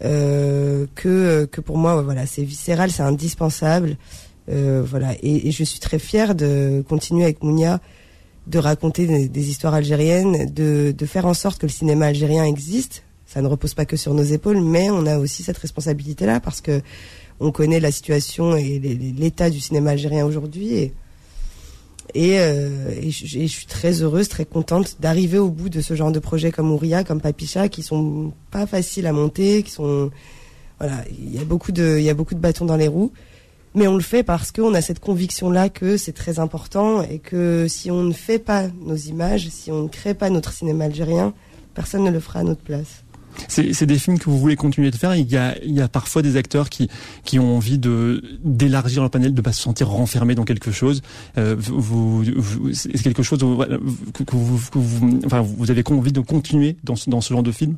[0.00, 3.96] que que pour moi, voilà, c'est viscéral, c'est indispensable.
[4.46, 7.80] voilà, et, je suis très fière de continuer avec Mounia
[8.46, 13.02] de raconter des, histoires algériennes, de faire en sorte que le cinéma algérien existe.
[13.26, 16.62] Ça ne repose pas que sur nos épaules, mais on a aussi cette responsabilité-là parce
[16.62, 16.80] que
[17.40, 20.74] on connaît la situation et l'état du cinéma algérien aujourd'hui.
[20.74, 20.94] Et,
[22.14, 26.18] et, euh, je, suis très heureuse, très contente d'arriver au bout de ce genre de
[26.18, 30.10] projet comme Ouria, comme Papicha, qui sont pas faciles à monter, qui sont
[30.78, 33.12] voilà, il y a beaucoup de, il y a beaucoup de bâtons dans les roues,
[33.74, 37.18] mais on le fait parce qu'on a cette conviction là que c'est très important et
[37.18, 40.84] que si on ne fait pas nos images, si on ne crée pas notre cinéma
[40.84, 41.34] algérien,
[41.74, 43.04] personne ne le fera à notre place.
[43.46, 45.14] C'est des films que vous voulez continuer de faire.
[45.14, 46.88] Il y a, il y a parfois des acteurs qui,
[47.24, 51.02] qui ont envie de d'élargir leur panel, de pas se sentir renfermé dans quelque chose.
[51.36, 52.24] Euh, vous,
[52.72, 57.52] c'est quelque chose que, vous avez envie de continuer dans ce, dans ce genre de
[57.52, 57.76] film?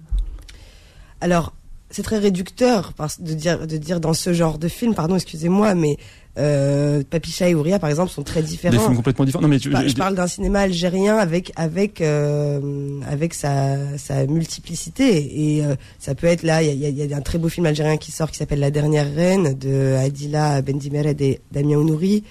[1.21, 1.53] Alors,
[1.91, 4.95] c'est très réducteur de dire de dire dans ce genre de film.
[4.95, 5.97] Pardon, excusez-moi, mais
[6.39, 8.73] Euh, Papicha et Ouria, par exemple, sont très différents.
[8.73, 9.43] Des films complètement différents.
[9.43, 15.65] Non, mais je, parle d'un cinéma algérien avec avec euh, avec sa, sa multiplicité et
[15.65, 16.63] euh, ça peut être là.
[16.63, 18.71] Il y a, y a, un très beau film algérien qui sort qui s'appelle La
[18.71, 22.23] dernière reine de Adila Bendimeret et Damien Ounouri.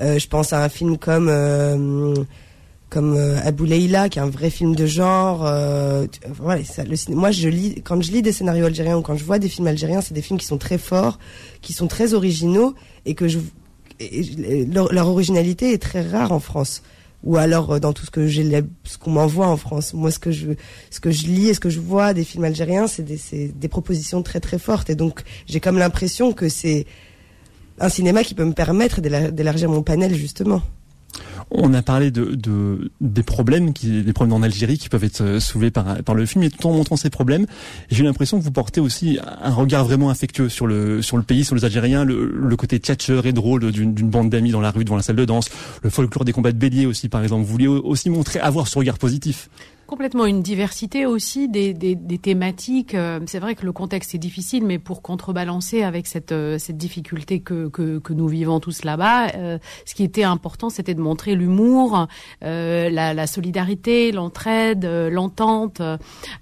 [0.00, 2.14] Euh, je pense à un film comme euh,
[2.88, 5.44] comme euh, Abou Leila, qui est un vrai film de genre.
[5.44, 9.16] Euh, voilà, ça, le, moi, je lis quand je lis des scénarios algériens ou quand
[9.16, 11.18] je vois des films algériens, c'est des films qui sont très forts,
[11.62, 13.38] qui sont très originaux et que je
[14.72, 16.82] leur, originalité est très rare en France.
[17.24, 19.94] Ou alors euh, dans tout ce que j'ai ce qu'on m'envoie en France.
[19.94, 20.52] Moi ce que je
[20.90, 23.68] ce que je lis et ce que je vois des films algériens c'est des, des
[23.68, 24.90] propositions très très fortes.
[24.90, 26.86] Et donc j'ai comme l'impression que c'est
[27.80, 30.62] un cinéma qui peut me permettre d'élargir mon panel justement
[31.50, 35.40] on a parlé de, des problèmes, qui, des problèmes en Algérie qui peuvent être euh,
[35.40, 37.46] soulevés par, le film, et tout en montrant ces problèmes,
[37.90, 41.44] j'ai l'impression que vous portez aussi un regard vraiment affectueux sur le sur le pays,
[41.44, 44.96] sur les Algériens, le, côté tchatcheur et drôle d'une bande d'amis dans la rue, devant
[44.96, 45.50] la salle de danse,
[45.82, 47.44] le folklore des combats de bélier aussi, par exemple.
[47.44, 49.50] Vous vouliez aussi montrer, avoir ce regard positif
[49.86, 52.94] complètement une diversité aussi des, des, des thématiques.
[52.94, 56.76] Euh, c'est vrai que le contexte est difficile, mais pour contrebalancer avec cette, euh, cette
[56.76, 61.00] difficulté que, que, que nous vivons tous là-bas, euh, ce qui était important, c'était de
[61.00, 62.08] montrer l'humour,
[62.42, 65.80] la, la, solidarité, l'entraide, l'entente.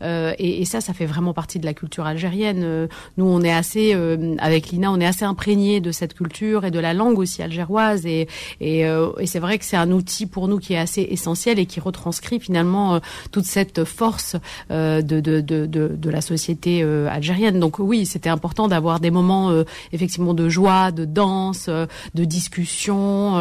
[0.02, 2.88] Et, et, ça, ça fait vraiment partie de la culture algérienne.
[3.16, 3.94] Nous, on est assez,
[4.38, 8.06] avec Lina, on est assez imprégné de cette culture et de la langue aussi algéroise.
[8.06, 8.28] Et,
[8.60, 11.66] et, et c'est vrai que c'est un outil pour nous qui est assez essentiel et
[11.66, 13.00] qui retranscrit finalement
[13.34, 14.36] toute cette force
[14.70, 17.58] euh, de, de, de, de, la société euh, algérienne.
[17.58, 23.34] Donc oui, c'était important d'avoir des moments euh, effectivement de joie, de danse, de discussion.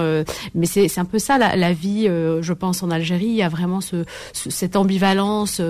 [0.56, 3.28] mais c'est un peu ça la, la vie, je pense, en Algérie.
[3.28, 4.04] Il y a vraiment ce,
[4.34, 5.62] cette ambivalence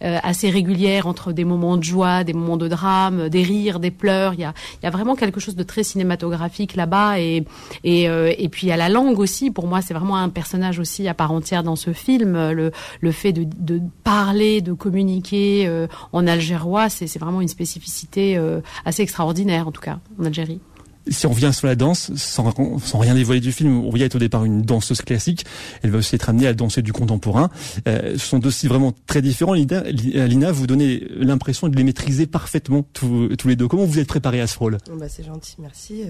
[0.00, 4.34] assez régulière entre des moments de joie, des moments de drame, des rires, des pleurs.
[4.34, 7.20] Il y a, il y a vraiment quelque chose de très cinématographique là-bas.
[7.20, 7.44] Et,
[7.84, 9.50] et, et puis il y a la langue aussi.
[9.50, 12.34] Pour moi, c'est vraiment un personnage aussi à part entière dans ce film.
[12.50, 18.36] Le, le fait de, de parler, de communiquer euh, en algérois, c'est vraiment une spécificité
[18.36, 20.60] euh, assez extraordinaire, en tout cas, en Algérie.
[21.08, 24.20] Si on revient sur la danse, sans, sans rien dévoiler du film, Ouria est au
[24.20, 25.44] départ une danseuse classique.
[25.82, 27.50] Elle va aussi être amenée à danser du contemporain.
[27.88, 29.54] Euh, ce sont deux styles vraiment très différents.
[29.54, 33.66] Lina, Lina vous donnez l'impression de les maîtriser parfaitement tous, les deux.
[33.66, 34.78] Comment vous êtes préparée à ce rôle?
[34.92, 36.04] Oh, bah, C'est gentil, merci.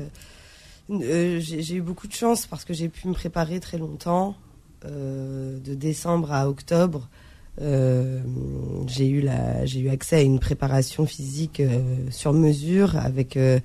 [0.90, 4.36] j'ai eu beaucoup de chance parce que j'ai pu me préparer très longtemps,
[4.84, 7.08] de décembre à octobre.
[7.60, 8.20] Euh,
[8.86, 13.60] j'ai eu la, j'ai eu accès à une préparation physique euh, sur mesure avec euh,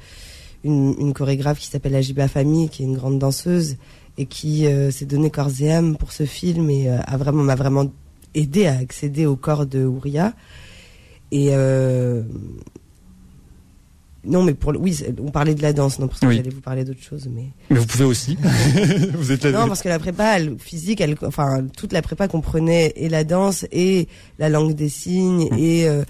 [0.66, 3.78] une, chorégraphe qui s'appelle Ajiba Famille, qui est une grande danseuse
[4.18, 7.86] et qui s'est donné corps et âme pour ce film et a vraiment m'a vraiment
[8.34, 10.34] aidé à accéder au corps de Ouria.
[11.32, 11.52] Et
[14.28, 16.84] non, mais pour oui, on parlait de la danse, non, parce que j'allais vous parler
[16.84, 17.46] d'autre chose, mais.
[17.70, 18.38] Mais vous pouvez aussi.
[19.14, 19.52] vous êtes là.
[19.62, 23.66] Non, parce que la prépa physique, elle, enfin, toute la prépa comprenait et la danse
[23.72, 25.58] et la langue des signes hum.
[25.58, 26.04] et euh,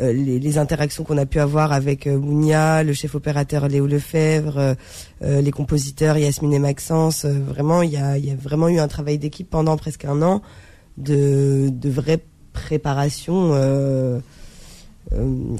[0.00, 4.74] euh, les, interactions qu'on a pu avoir avec euh, Mounia, le chef opérateur Léo Lefebvre,
[5.22, 7.24] les compositeurs Yasmine et Maxence.
[7.24, 10.42] vraiment, il y a, y a vraiment eu un travail d'équipe pendant presque un an
[10.96, 12.20] de, de vraie
[12.52, 13.52] préparation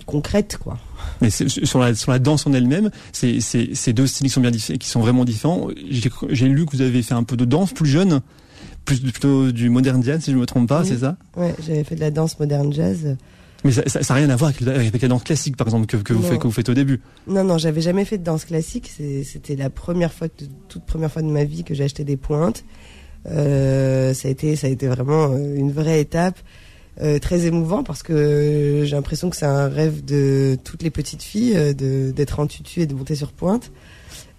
[0.07, 0.79] concrète, quoi.
[1.21, 4.51] Mais sur la, sur la danse en elle-même, c'est ces deux styles qui sont bien
[4.51, 5.69] qui sont vraiment différents.
[5.89, 8.21] J'ai lu que vous avez fait un peu de danse plus jeune,
[8.85, 11.17] plus plutôt du modern jazz si je me trompe pas, c'est ça?
[11.37, 13.17] Ouais, j'avais fait de la danse moderne jazz.
[13.65, 16.23] Mais ça n'a rien à voir avec, la danse classique, par exemple, que, que vous,
[16.23, 17.01] faites, que vous faites au début.
[17.27, 18.91] Non, non, j'avais jamais fait de danse classique.
[19.25, 20.29] C'était la première fois,
[20.69, 22.65] toute première fois de ma vie que j'ai acheté des pointes.
[23.27, 26.39] Euh, ça a été, ça a été vraiment euh, une vraie étape.
[27.03, 31.23] Euh, très émouvant parce que j'ai l'impression que c'est un rêve de toutes les petites
[31.23, 33.71] filles euh, de d'être en tutu et de monter sur pointe.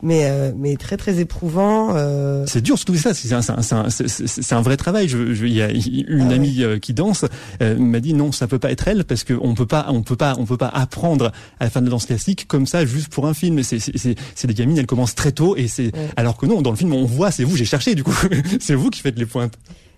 [0.04, 1.96] Mais, euh, mais très très éprouvant.
[2.48, 3.88] C'est dur surtout ça, c'est un, un,
[4.52, 5.08] un, vrai travail.
[5.08, 7.26] Je, je, il y a une ah amie qui danse
[7.60, 10.36] m'a dit non, ça peut pas être elle parce qu'on peut pas, on peut pas,
[10.40, 13.36] on peut pas apprendre à faire de la danse classique comme ça juste pour un
[13.36, 13.62] film.
[13.62, 16.94] C'est des gamines, elles commencent très tôt et c'est alors que non, dans le film
[16.94, 18.16] on voit, c'est vous, j'ai cherché du coup,
[18.60, 19.54] c'est vous qui faites les pointes.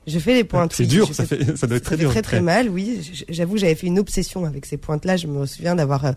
[0.06, 0.74] Je fais les pointes.
[0.74, 2.10] C'est dur, ça, fait, ça doit être très dur.
[2.10, 3.26] Très très mal, oui.
[3.30, 5.18] J'avoue, j'avais fait une obsession avec ces pointes-là.
[5.18, 6.12] Je me souviens d'avoir euh,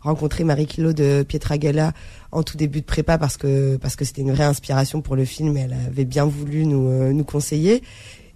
[0.00, 1.92] rencontré Marie Kilo de Pietragala
[2.30, 5.24] en tout début de prépa parce que parce que c'était une vraie inspiration pour le
[5.24, 5.56] film.
[5.56, 7.82] Elle avait bien voulu nous euh, nous conseiller.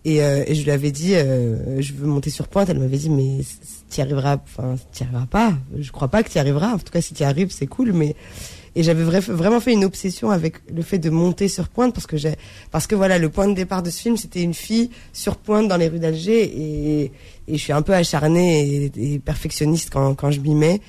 [0.05, 2.69] Et, euh, et, je lui avais dit, je veux monter sur pointe.
[2.69, 3.41] Elle m'avait dit, mais
[3.91, 5.55] tu y arriveras, enfin, tu y arriveras pas.
[5.77, 6.75] Je crois pas que tu y arriveras.
[6.75, 7.93] En tout cas, si tu y arrives, c'est cool.
[7.93, 8.15] Mais
[8.77, 12.19] et j'avais vraiment fait une obsession avec le fait de monter sur pointe parce que
[12.19, 12.35] j'ai,
[12.71, 15.67] parce que voilà, le point de départ de ce film, c'était une fille sur pointe
[15.67, 17.13] dans les rues d'Alger et,
[17.49, 20.83] je suis un peu acharnée et, perfectionniste quand, je m'y mets.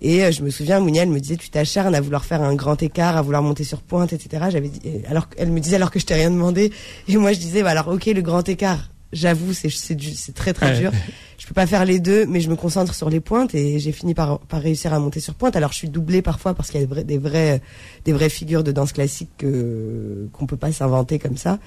[0.00, 2.80] Et je me souviens, Mounia, elle me disait, tu t'acharnes à vouloir faire un grand
[2.82, 4.44] écart, à vouloir monter sur pointe, etc.
[4.50, 4.70] J'avais
[5.08, 6.72] alors elle me disait alors que je t'ai rien demandé,
[7.08, 10.78] et moi je disais, bah alors ok, le grand écart, j'avoue, c'est c'est très très
[10.78, 10.92] dur.
[11.38, 13.92] Je peux pas faire les deux, mais je me concentre sur les pointes et j'ai
[13.92, 15.56] fini par, par réussir à monter sur pointe.
[15.56, 17.60] Alors je suis doublée parfois parce qu'il y a des, vrais,
[18.04, 21.58] des vraies figures de danse classique que qu'on peut pas s'inventer comme ça.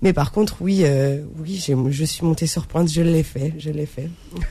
[0.00, 3.70] Mais par contre, oui, euh, oui, je suis montée sur pointe, je l'ai fait, je
[3.70, 4.08] l'ai fait.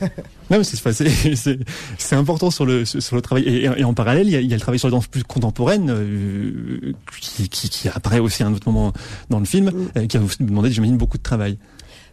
[0.50, 1.58] non, mais c'est
[1.98, 4.52] c'est important sur le sur le travail et, en parallèle, il y, a, il y,
[4.52, 8.46] a, le travail sur la danse plus contemporaine euh, qui, qui, qui, apparaît aussi à
[8.46, 8.92] un autre moment
[9.30, 9.88] dans le film, mm.
[9.96, 11.58] euh, qui a demandé, j'imagine, beaucoup de travail.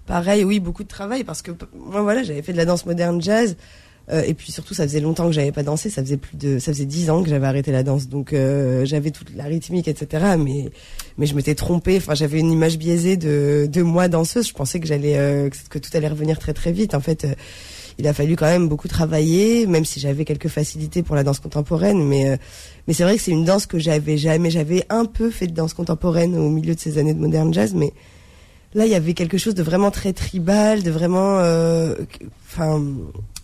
[0.05, 3.21] Pareil, oui, beaucoup de travail parce que moi, voilà, j'avais fait de la danse moderne
[3.21, 3.55] jazz.
[4.11, 5.89] Euh, et puis surtout, ça faisait longtemps que j'avais pas dansé.
[5.89, 8.09] Ça faisait plus de, ça faisait dix ans que j'avais arrêté la danse.
[8.09, 10.35] Donc euh, j'avais toute la rythmique, etc.
[10.37, 10.69] Mais
[11.17, 11.97] mais je m'étais trompée.
[11.97, 14.47] Enfin, j'avais une image biaisée de de moi danseuse.
[14.47, 16.95] Je pensais que j'allais euh, que tout allait revenir très très vite.
[16.95, 17.33] En fait, euh,
[17.97, 21.39] il a fallu quand même beaucoup travailler, même si j'avais quelques facilités pour la danse
[21.39, 22.03] contemporaine.
[22.03, 22.37] Mais euh,
[22.87, 24.49] mais c'est vrai que c'est une danse que j'avais jamais.
[24.49, 27.73] J'avais un peu fait de danse contemporaine au milieu de ces années de moderne jazz,
[27.73, 27.93] mais
[28.75, 31.95] Là, il y avait quelque chose de vraiment très tribal, de vraiment, euh,
[32.45, 32.83] enfin,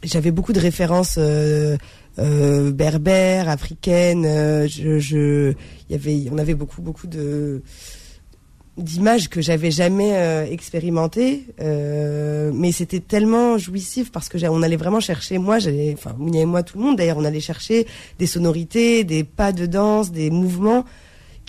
[0.03, 1.77] j'avais beaucoup de références euh,
[2.17, 4.23] euh, berbères, africaines.
[4.67, 5.53] je, je,
[5.89, 7.61] y avait, on avait beaucoup, beaucoup de
[8.77, 15.37] d'images que j'avais jamais expérimentées, mais c'était tellement jouissif parce que on allait vraiment chercher.
[15.37, 17.85] Moi, j'allais, enfin, Mounia et moi, tout le monde d'ailleurs, on allait chercher
[18.19, 20.85] des sonorités, des pas de danse, des mouvements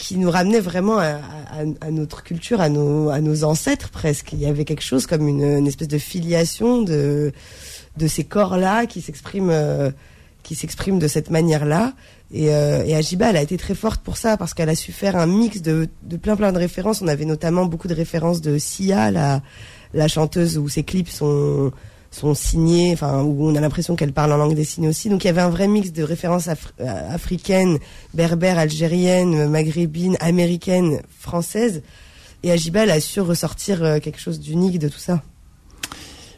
[0.01, 4.33] qui nous ramenait vraiment à, à, à, notre culture, à nos, à nos ancêtres presque.
[4.33, 7.33] Il y avait quelque chose comme une, une espèce de filiation de,
[7.99, 9.91] de ces corps-là qui s'expriment euh,
[10.43, 11.93] qui s'expriment de cette manière-là.
[12.33, 14.91] Et, euh, et Ajiba, elle a été très forte pour ça parce qu'elle a su
[14.91, 17.03] faire un mix de, de plein plein de références.
[17.03, 19.43] On avait notamment beaucoup de références de Sia, la,
[19.93, 21.73] la chanteuse où ses clips sont
[22.11, 25.09] sont signés, enfin où on a l'impression qu'elle parle en langue des signes aussi.
[25.09, 27.79] Donc il y avait un vrai mix de références euh, africaines,
[28.15, 31.83] berbères, algériennes, maghrébines, américaines, françaises.
[32.43, 35.23] Et Ajiba, elle a su ressortir euh, quelque chose d'unique de tout ça.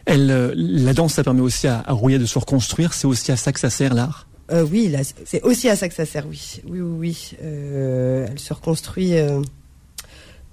[0.04, 2.92] Elle, euh, la danse, ça permet aussi à, à de se reconstruire.
[2.92, 4.26] C'est aussi à ça que ça sert l'art?
[4.50, 4.92] Euh, oui,
[5.24, 6.26] c'est aussi à ça que ça sert.
[6.26, 6.96] Oui, oui, oui.
[6.98, 7.36] oui.
[7.42, 9.12] Euh, elle se reconstruit,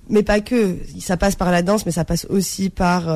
[0.07, 0.77] mais pas que.
[0.99, 3.07] Ça passe par la danse, mais ça passe aussi par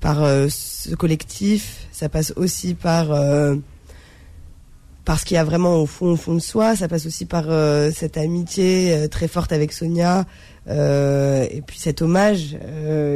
[0.00, 3.56] par euh, ce collectif, ça passe aussi par euh,
[5.04, 7.24] par ce qu'il y a vraiment au fond, au fond de soi, ça passe aussi
[7.24, 10.26] par euh, cette amitié très forte avec Sonia,
[10.66, 12.58] et puis cet hommage.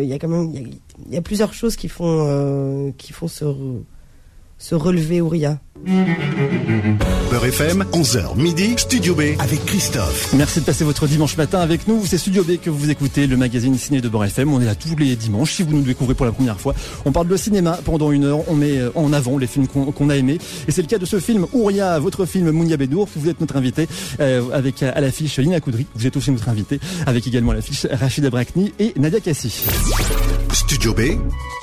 [0.01, 3.45] Il y a quand même, il y, a plusieurs choses qui font qui font se
[4.57, 5.59] se relever Ouria.
[5.75, 10.35] Beurre FM, 11h midi, Studio B avec Christophe.
[10.35, 12.05] Merci de passer votre dimanche matin avec nous.
[12.05, 14.53] C'est Studio B que vous écoutez, le magazine ciné de Beurre FM.
[14.53, 15.55] On est là tous les dimanches.
[15.55, 16.75] Si vous nous découvrez pour la première fois,
[17.07, 18.41] on parle de cinéma pendant une heure.
[18.49, 20.39] On met euh, en avant les films qu'on a aimés.
[20.69, 23.09] Et c'est le cas de ce film Ouria, votre film Mounia Bedour.
[23.17, 23.89] Vous êtes notre invité
[24.21, 25.87] euh, avec à l'affiche Lina Koudry.
[25.95, 29.65] Vous êtes aussi notre invité avec également à l'affiche Rachida Brakni et Nadia Kassi.
[30.53, 31.01] Studio B,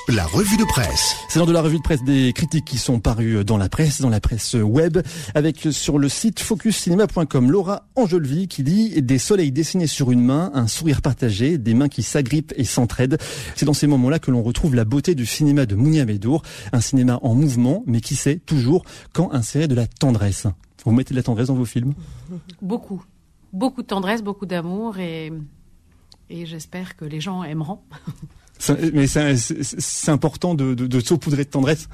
[0.07, 1.15] la revue de presse.
[1.29, 3.98] C'est dans de la revue de presse des critiques qui sont parues dans la presse,
[4.01, 4.99] dans la presse web,
[5.35, 10.51] avec sur le site focuscinema.com Laura Angelvi qui dit des soleils dessinés sur une main,
[10.53, 13.17] un sourire partagé, des mains qui s'agrippent et s'entraident.
[13.55, 16.81] C'est dans ces moments-là que l'on retrouve la beauté du cinéma de Mounia Medour, un
[16.81, 18.83] cinéma en mouvement, mais qui sait toujours
[19.13, 20.47] quand insérer de la tendresse.
[20.85, 21.93] Vous mettez de la tendresse dans vos films?
[22.62, 23.03] Beaucoup.
[23.51, 25.31] Beaucoup de tendresse, beaucoup d'amour et
[26.29, 27.79] j'espère que les gens aimeront.
[28.93, 31.87] mais c'est important de, de, de saupoudrer de tendresse.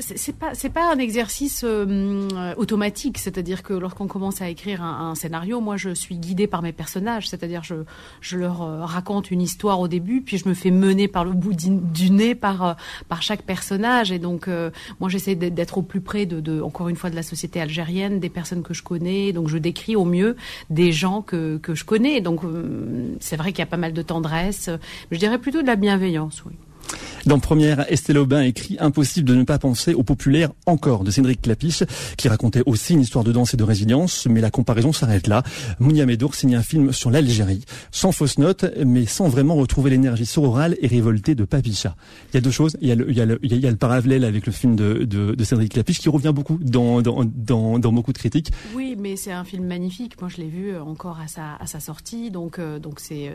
[0.00, 5.60] C'est pas pas un exercice euh, automatique, c'est-à-dire que lorsqu'on commence à écrire un, scénario,
[5.60, 7.76] moi je suis guidée par mes personnages, c'est-à-dire je
[8.20, 11.32] je leur euh, raconte une histoire au début, puis je me fais mener par le
[11.32, 12.74] bout du nez par euh,
[13.08, 14.48] par chaque personnage, et donc
[15.00, 18.28] moi j'essaie d'être au plus près de, encore une fois de la société algérienne, des
[18.28, 20.36] personnes que je connais, donc je décris au mieux
[20.68, 22.40] des gens que que je connais, donc
[23.20, 24.68] c'est vrai qu'il y a pas mal de tendresse,
[25.38, 26.54] plutôt de la bienveillance, oui.
[27.26, 31.42] Dans Première, Estelle Aubin écrit Impossible de ne pas penser au populaire encore de Cédric
[31.42, 31.82] Clapiche,
[32.16, 35.42] qui racontait aussi une histoire de danse et de résilience, mais la comparaison s'arrête là.
[35.80, 40.24] Mounia Medour signe un film sur l'Algérie, sans fausse note, mais sans vraiment retrouver l'énergie
[40.24, 41.96] sororale et révoltée de Papicha.
[42.32, 42.76] Il y a deux choses.
[42.80, 42.94] Il y a
[43.24, 48.52] le, parallèle avec le film de, Cédric Clapiche qui revient beaucoup dans, beaucoup de critiques.
[48.72, 50.20] Oui, mais c'est un film magnifique.
[50.20, 51.26] Moi, je l'ai vu encore à
[51.66, 53.34] sa, sortie, donc, euh, donc c'est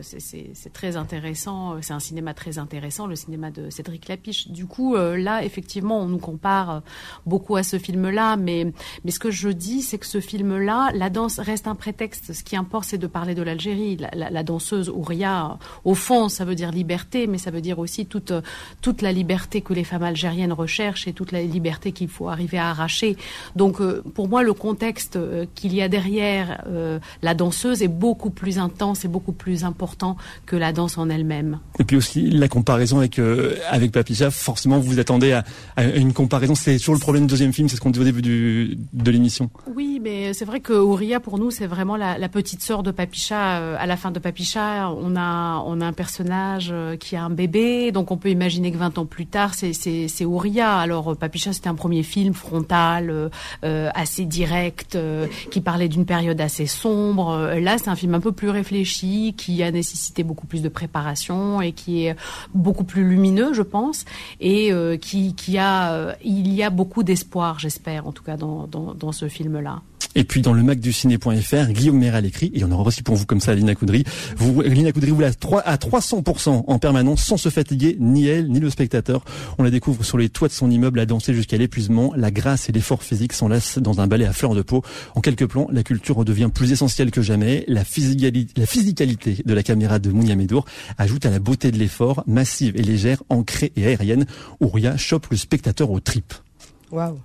[0.72, 1.76] très intéressant.
[1.82, 3.06] C'est un cinéma très intéressant.
[3.06, 4.48] Le cinéma de Cédric Lapiche.
[4.48, 6.82] Du coup, là, effectivement, on nous compare
[7.26, 8.72] beaucoup à ce film-là, mais
[9.04, 12.32] mais ce que je dis, c'est que ce film-là, la danse reste un prétexte.
[12.32, 13.96] Ce qui importe, c'est de parler de l'Algérie.
[13.96, 18.32] La, danseuse Ouria, au fond, ça veut dire liberté, mais ça veut dire aussi toute
[18.80, 22.58] toute la liberté que les femmes algériennes recherchent et toute la liberté qu'il faut arriver
[22.58, 23.16] à arracher.
[23.56, 23.80] Donc,
[24.14, 25.18] pour moi, le contexte
[25.54, 26.64] qu'il y a derrière
[27.22, 31.58] la danseuse est beaucoup plus intense et beaucoup plus important que la danse en elle-même.
[31.78, 33.31] Et puis aussi la comparaison avec euh,
[33.68, 35.44] avec Papicha, forcément vous vous attendez à,
[35.96, 36.54] une comparaison.
[36.54, 39.50] C'est toujours le problème du deuxième film, c'est ce qu'on dit au début de l'émission.
[39.74, 43.58] Oui, mais c'est vrai que Ouria pour nous c'est vraiment la, petite sœur de Papicha.
[43.58, 47.92] Euh, à la fin de Papicha, on a un personnage euh, qui a un bébé,
[47.92, 50.76] donc on peut imaginer que 20 ans plus tard c'est c'est c'est Ouria.
[50.76, 53.30] Alors Papicha c'était un premier film frontal,
[53.62, 54.98] assez direct,
[55.50, 57.54] qui parlait d'une période assez sombre.
[57.60, 61.60] Là c'est un film un peu plus réfléchi, qui a nécessité beaucoup plus de préparation
[61.60, 62.16] et qui est
[62.54, 63.21] beaucoup plus lumineux,
[63.52, 64.04] je pense,
[64.40, 69.12] et euh, qui, a, euh, il y a beaucoup d'espoir, j'espère, en tout cas dans
[69.12, 69.82] ce film-là.
[70.14, 73.16] Et puis dans le Mac du ciné.fr, Guillaume Méral écrit, et on aura aussi pour
[73.16, 74.04] vous comme ça, Lina Coudry.
[74.64, 75.30] Lina Coudry, vous la
[75.64, 79.24] à 300% en permanence, sans se fatiguer, ni elle, ni le spectateur.
[79.58, 82.12] On la découvre sur les toits de son immeuble à danser jusqu'à l'épuisement.
[82.16, 84.82] La grâce et l'effort physique s'enlacent dans un ballet à fleur de peau.
[85.14, 87.64] En quelques plans, la culture redevient plus essentielle que jamais.
[87.68, 90.64] La physicalité de la caméra de Mounia Medour
[90.98, 94.26] ajoute à la beauté de l'effort, massive et légère, ancrée et aérienne.
[94.60, 96.34] Ouria chope le spectateur aux tripes.
[96.90, 97.18] Waouh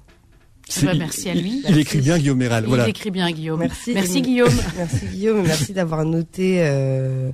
[0.97, 1.63] merci à lui.
[1.67, 2.65] Il, écrit bien Guillaume Méral.
[2.67, 3.59] Il écrit bien Guillaume.
[3.59, 4.53] Merci, merci Guillaume.
[4.77, 5.43] Merci Guillaume.
[5.43, 7.31] Merci d'avoir noté euh,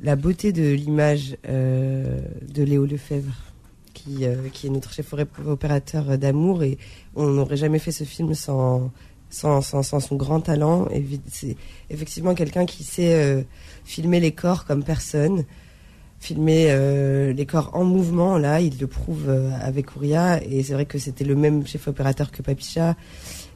[0.00, 2.20] la beauté de l'image euh,
[2.52, 3.34] de Léo Lefebvre,
[3.92, 5.14] qui, euh, qui est notre chef
[5.46, 6.62] opérateur d'amour.
[6.62, 6.78] Et
[7.14, 8.90] on n'aurait jamais fait ce film sans,
[9.30, 10.88] sans, sans, sans son grand talent.
[11.30, 11.56] C'est
[11.90, 13.46] effectivement quelqu'un qui sait
[13.84, 15.44] filmer les corps comme personne
[16.24, 18.38] filmer euh, les corps en mouvement.
[18.38, 20.42] Là, il le prouve euh, avec Ouria.
[20.42, 22.96] Et c'est vrai que c'était le même chef opérateur que Papicha.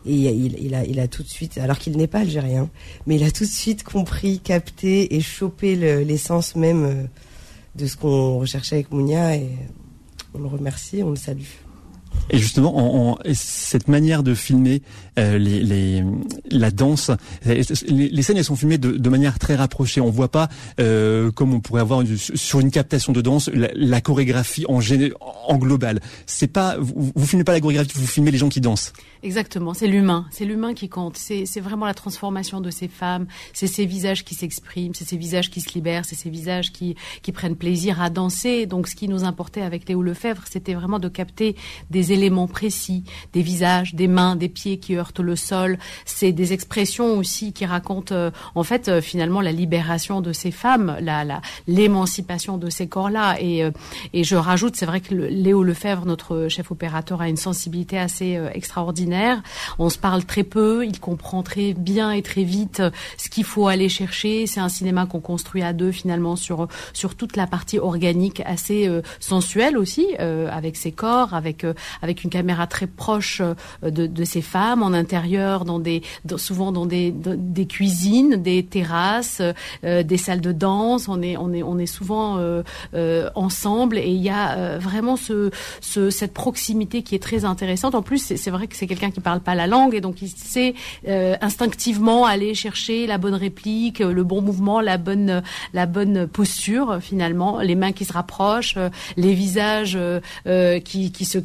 [0.05, 2.71] Et il, a, tout de suite, alors qu'il n'est pas algérien,
[3.07, 7.05] mais il a tout de suite compris, capté et chopé l'essence même euh,
[7.75, 9.37] de ce qu'on recherchait avec Mounia.
[9.37, 9.49] Et
[10.35, 11.68] on le remercie, on le salue.
[12.31, 14.83] Et justement, en, cette manière de filmer
[15.19, 15.39] euh,
[16.51, 17.11] la danse,
[17.45, 20.01] les, scènes elles sont filmées de, manière très rapprochée.
[20.01, 20.49] On voit pas
[20.81, 22.03] euh, comme on pourrait avoir
[22.35, 24.81] sur une captation de danse la, la chorégraphie en,
[25.49, 26.01] en global.
[26.27, 28.93] C'est pas vous, vous filmez pas la chorégraphie, vous filmez les gens qui dansent.
[29.23, 31.17] Exactement, c'est l'humain, c'est l'humain qui compte.
[31.17, 35.51] C'est vraiment la transformation de ces femmes, c'est ces visages qui s'expriment, c'est ces visages
[35.51, 38.67] qui se libèrent, c'est ces visages qui qui prennent plaisir à danser.
[38.67, 41.57] Donc, ce qui nous importait avec Léo Lefebvre, c'était vraiment de capter
[41.91, 45.79] des éléments précis, des visages, des mains, des pieds qui heurtent le sol.
[46.05, 50.51] C'est des expressions aussi qui racontent, euh, en fait, euh, finalement, la libération de ces
[50.51, 51.19] femmes, la
[51.67, 53.37] l'émancipation de ces corps-là.
[53.41, 53.71] Et, euh,
[54.13, 58.41] et je rajoute, c'est vrai que Léo Lefebvre, notre chef opérateur, a une sensibilité assez
[58.55, 59.43] extraordinaire.
[59.79, 62.83] On se parle très peu, il comprend très bien et très vite
[63.17, 64.47] ce qu'il faut aller chercher.
[64.47, 68.89] C'est un cinéma qu'on construit à deux finalement sur sur toute la partie organique assez
[69.21, 71.67] sensuelle aussi, avec ses corps, avec
[72.03, 76.03] avec une caméra très proche euh, de, de ces femmes en intérieur, dans des,
[76.37, 79.43] souvent dans des, des cuisines, des terrasses,
[79.85, 81.09] euh, des salles de danse.
[81.09, 85.51] On est, on est, on est souvent euh, ensemble et il y a vraiment ce,
[85.81, 87.95] ce, cette proximité qui est très intéressante.
[87.95, 90.29] En plus, c'est vrai que c'est quelqu'un qui parle pas la langue et donc il
[90.29, 90.75] sait
[91.41, 95.43] instinctivement aller chercher la bonne réplique, le bon mouvement, la bonne,
[95.75, 98.77] la bonne posture finalement, les mains qui se rapprochent,
[99.17, 99.99] les visages
[100.85, 101.39] qui, qui se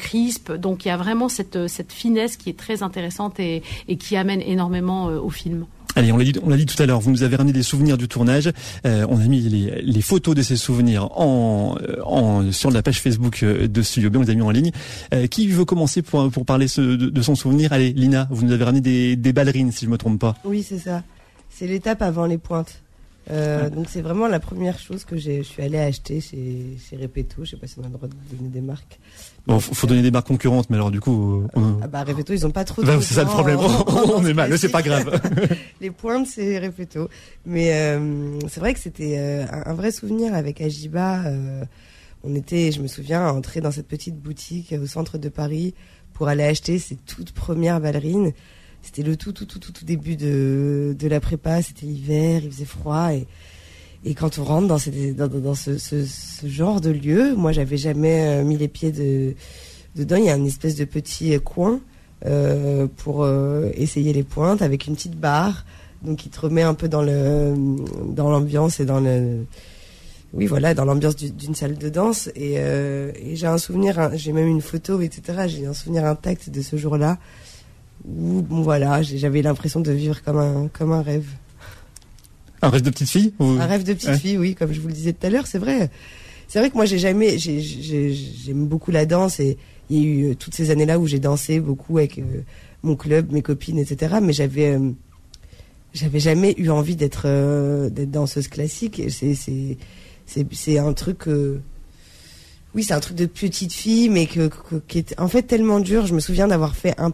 [0.59, 4.15] Donc il y a vraiment cette, cette finesse qui est très intéressante et, et qui
[4.15, 5.65] amène énormément euh, au film.
[5.95, 6.99] Allez, on l'a dit, on l'a dit tout à l'heure.
[6.99, 8.51] Vous nous avez ramené des souvenirs du tournage.
[8.85, 12.99] Euh, on a mis les, les, photos de ces souvenirs en, en, sur la page
[12.99, 14.17] Facebook euh, de Studio B.
[14.17, 14.71] On les a mis en ligne.
[15.29, 17.73] qui veut commencer pour, pour parler de, de, son souvenir?
[17.73, 20.35] Allez, Lina, vous nous avez ramené des, des ballerines, si je me trompe pas.
[20.45, 21.03] Oui, c'est ça.
[21.49, 22.82] C'est l'étape avant les pointes.
[23.31, 27.45] Euh, donc c'est vraiment la première chose que je suis allée acheter chez, chez Repetto.
[27.45, 28.99] Je sais pas si on a le droit de donner des marques.
[29.45, 31.79] Bon, faut, donner des marques concurrentes, mais alors du coup, on...
[31.81, 32.81] ah bah Repetto, ils ont pas trop.
[32.81, 33.59] de bah, c'est ça le problème.
[34.15, 35.21] on est mal, c'est pas grave.
[35.81, 37.09] Les pointes, c'est Repetto.
[37.45, 41.23] Mais euh, c'est vrai que c'était euh, un, vrai souvenir avec Ajiba.
[41.25, 41.63] Euh,
[42.23, 45.73] on était, je me souviens, entré dans cette petite boutique au centre de Paris
[46.13, 48.31] pour aller acheter ses toutes premières ballerines.
[48.83, 51.61] C'était le tout, tout, tout, tout, tout début de, de la prépa.
[51.61, 53.25] C'était l'hiver, il faisait froid et
[54.05, 58.21] et quand on rentre dans, dans, dans ce, ce, genre de lieu, moi j'avais jamais
[58.21, 59.33] euh, mis les pieds de,
[59.95, 60.17] dedans.
[60.17, 61.79] Il y a une espèce de petit coin
[62.25, 65.65] euh, pour euh, essayer les pointes avec une petite barre,
[66.01, 67.55] donc qui te remet un peu dans le
[68.09, 69.45] dans l'ambiance et dans le
[70.33, 72.27] oui, voilà, dans l'ambiance d'une salle de danse.
[72.35, 75.43] Et, et j'ai un souvenir, j'ai même une photo, etc.
[75.45, 77.19] J'ai un souvenir intact de ce jour-là
[78.05, 81.27] où, bon, voilà, j'avais l'impression de vivre comme un, comme un rêve.
[82.61, 84.93] Un rêve de petite fille Un rêve de petite fille, oui, comme je vous le
[84.93, 85.89] disais tout à l'heure, c'est vrai.
[86.47, 89.57] C'est vrai que moi, j'ai jamais, j'aime beaucoup la danse et
[89.89, 92.43] il y a eu euh, toutes ces années-là où j'ai dansé beaucoup avec euh,
[92.83, 94.15] mon club, mes copines, etc.
[94.21, 94.91] Mais j'avais, euh,
[95.93, 97.27] j'avais jamais eu envie d'être,
[97.89, 99.01] d'être danseuse classique.
[99.09, 99.77] C'est, c'est,
[100.25, 101.25] c'est, un truc
[102.75, 104.49] oui, c'est un truc de petite fille, mais que,
[104.87, 106.07] qui est en fait tellement dur.
[106.07, 107.11] Je me souviens d'avoir fait un,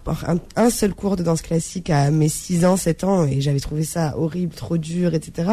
[0.56, 3.84] un, seul cours de danse classique à mes 6 ans, 7 ans, et j'avais trouvé
[3.84, 5.52] ça horrible, trop dur, etc.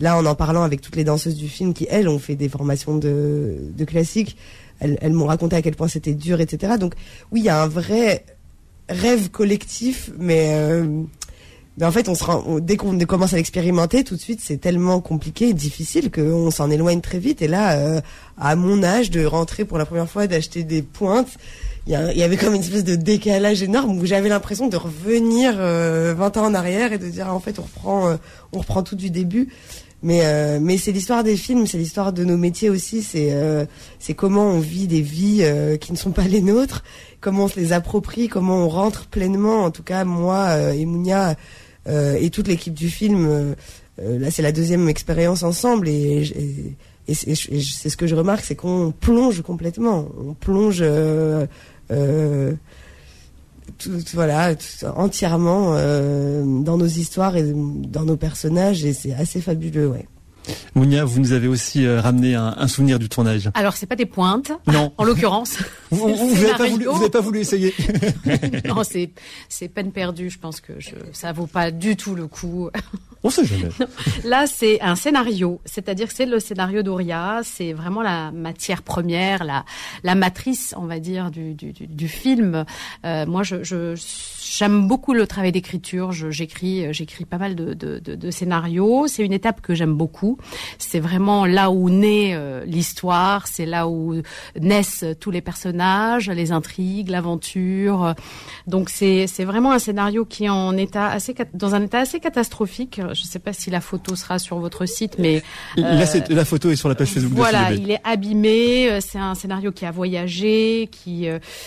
[0.00, 2.50] Là, en en parlant avec toutes les danseuses du film qui, elles, ont fait des
[2.50, 4.36] formations de, de classique,
[4.80, 6.74] elles, elles m'ont raconté à quel point c'était dur, etc.
[6.78, 6.94] Donc,
[7.32, 8.24] oui, il y a un vrai
[8.88, 10.50] rêve collectif, mais...
[10.52, 11.04] Euh,
[11.78, 14.56] mais en fait, on se rend, dès qu'on commence à l'expérimenter, tout de suite, c'est
[14.56, 17.40] tellement compliqué et difficile qu'on s'en éloigne très vite.
[17.40, 18.00] Et là, euh,
[18.36, 21.28] à mon âge, de rentrer pour la première fois, d'acheter des pointes,
[21.86, 25.60] il y, avait comme une espèce de décalage énorme où j'avais l'impression de revenir 20
[25.60, 28.16] euh, ans en arrière et de dire, en fait, on reprend, euh,
[28.52, 29.48] on reprend tout du début.
[30.00, 33.02] Mais mais c'est l'histoire des films, c'est l'histoire de nos métiers aussi.
[33.02, 33.36] C'est
[33.98, 35.44] c'est comment on vit des vies
[35.80, 36.84] qui ne sont pas les nôtres,
[37.20, 39.64] comment on se les approprie, comment on rentre pleinement.
[39.64, 41.34] En tout cas, moi et Mounia euh,
[41.88, 43.26] et toute l'équipe du film.
[43.26, 43.54] Euh,
[44.00, 46.22] euh, là, c'est la deuxième expérience ensemble et,
[47.08, 50.08] et, c'est ce que je remarque, c'est qu'on plonge complètement.
[50.18, 50.84] On plonge
[53.78, 54.54] tout, voilà,
[54.94, 55.72] entièrement
[56.62, 60.06] dans nos histoires et dans nos personnages et c'est assez fabuleux, ouais.
[60.74, 63.50] Mounia, vous nous avez aussi euh, ramené un, souvenir du tournage.
[63.54, 64.52] Alors, c'est pas des pointes.
[64.66, 64.92] Non.
[64.96, 65.58] En l'occurrence.
[65.90, 67.74] vous n'avez pas, pas, voulu essayer.
[68.64, 70.30] non, c'est, peine perdue.
[70.30, 72.70] Je pense que je, ça vaut pas du tout le coup.
[73.24, 73.68] On sait jamais.
[74.24, 75.60] Là, c'est un scénario.
[75.64, 77.40] C'est-à-dire que c'est le scénario d'Auria.
[77.42, 79.64] C'est vraiment la matière première, la,
[80.04, 82.64] la matrice, on va dire, du, du, du, film.
[83.04, 83.96] Euh, moi, je,
[84.40, 86.12] J'aime beaucoup le travail d'écriture.
[86.12, 89.06] J'écris, j'écris pas mal de, de, de, de scénarios.
[89.06, 90.37] C'est une étape que j'aime beaucoup.
[90.78, 93.46] C'est vraiment là où naît euh, l'histoire.
[93.46, 94.14] C'est là où
[94.58, 98.14] naissent tous les personnages, les intrigues, l'aventure.
[98.66, 102.20] Donc c'est c'est vraiment un scénario qui est en état assez dans un état assez
[102.20, 102.96] catastrophique.
[102.96, 105.42] Je ne sais pas si la photo sera sur votre site, mais
[105.76, 107.36] là, euh, la photo est sur la page Facebook.
[107.36, 109.00] Voilà, il est abîmé.
[109.00, 111.26] C'est un scénario qui a voyagé, qui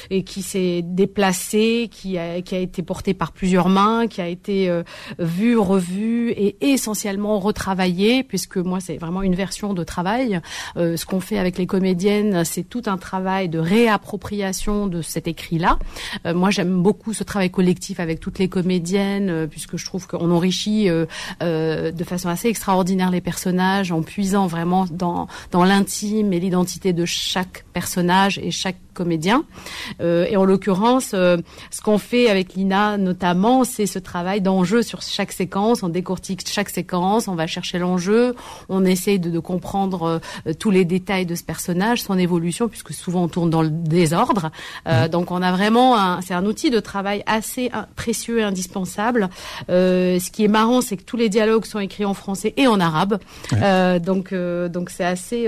[0.10, 4.22] et qui s'est déplacé, qui a qui a été été porté par plusieurs mains, qui
[4.22, 4.84] a été euh,
[5.20, 10.40] vu, revu et essentiellement retravaillé, puisque moi c'est vraiment une version de travail.
[10.78, 15.28] Euh, ce qu'on fait avec les comédiennes, c'est tout un travail de réappropriation de cet
[15.28, 15.80] écrit-là.
[16.26, 20.32] Euh, moi j'aime beaucoup ce travail collectif avec toutes les comédiennes, puisque je trouve qu'on
[20.32, 20.88] enrichit
[21.42, 27.06] de façon assez extraordinaire les personnages en puisant vraiment dans, dans l'intime et l'identité de
[27.06, 29.44] chaque personnage et chaque comédien.
[30.02, 31.38] Euh, et en l'occurrence, euh,
[31.70, 35.84] ce qu'on fait avec Lina notamment, c'est ce travail d'enjeu sur chaque séquence.
[35.84, 38.36] On décortique chaque séquence, on va chercher l'enjeu,
[38.70, 42.94] on essaye de, de comprendre euh, tous les détails de ce personnage, son évolution, puisque
[42.94, 44.52] souvent on tourne dans le désordre.
[44.88, 45.08] Euh, mmh.
[45.10, 49.30] Donc on a vraiment, c'est un outil de travail assez précieux et indispensable.
[49.68, 52.80] ce qui est marrant, c'est que tous les dialogues sont écrits en français et en
[52.80, 53.20] arabe.
[54.04, 55.48] donc donc c'est assez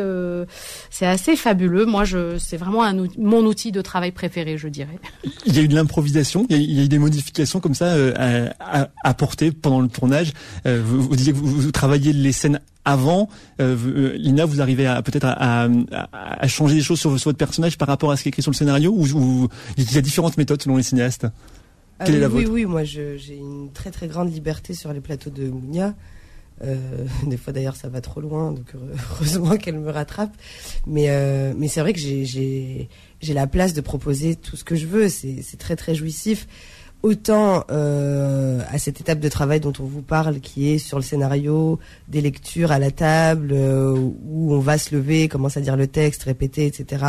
[0.89, 1.85] c'est assez fabuleux.
[1.85, 4.99] Moi, je c'est vraiment un mon outil de travail préféré, je dirais.
[5.45, 8.49] Il y a eu de l'improvisation, il, y a eu des modifications comme ça euh,
[8.59, 10.33] à, apporter pendant le tournage.
[10.65, 13.29] Euh, vous, disiez que vous, travailliez les scènes avant.
[13.59, 15.67] Euh, Lina, vous arrivez à peut-être à,
[16.47, 18.55] changer des choses sur, votre personnage par rapport à ce qui est écrit sur le
[18.57, 21.27] scénario ou, il y a différentes méthodes selon les cinéastes?
[21.99, 25.01] Ah Quelle est la oui, oui, moi j'ai une très très grande liberté sur les
[25.01, 25.93] plateaux de Mounia.
[26.63, 26.77] Euh,
[27.27, 28.73] des fois d'ailleurs ça va trop loin, donc
[29.11, 30.36] heureusement qu'elle me rattrape.
[30.88, 34.75] Mais euh, mais c'est vrai que j'ai j'ai la place de proposer tout ce que
[34.75, 35.07] je veux.
[35.09, 36.47] C'est très très jouissif.
[37.04, 41.04] Autant euh, à cette étape de travail dont on vous parle, qui est sur le
[41.04, 41.78] scénario,
[42.08, 46.24] des lectures à la table, où on va se lever, commence à dire le texte,
[46.24, 47.04] répéter, etc.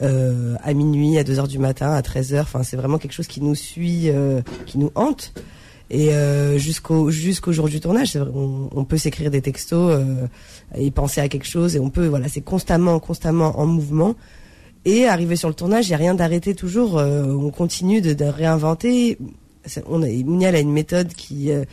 [0.00, 2.44] à minuit, à 2 heures du matin, à 13 heures.
[2.44, 4.10] Enfin, c'est vraiment quelque chose qui nous suit,
[4.66, 5.32] qui nous hante.
[5.90, 10.28] Et euh, jusqu'au jusqu'au jour du tournage, on, on, peut s'écrire des textos euh,
[10.76, 11.74] et penser à quelque chose.
[11.74, 14.14] Et on peut, voilà, c'est constamment, constamment en mouvement.
[14.84, 16.98] Et arrivé sur le tournage, il n'y a rien d'arrêté toujours.
[16.98, 19.18] Euh, on continue de, réinventer.
[19.86, 21.64] On a, a une méthode qui euh,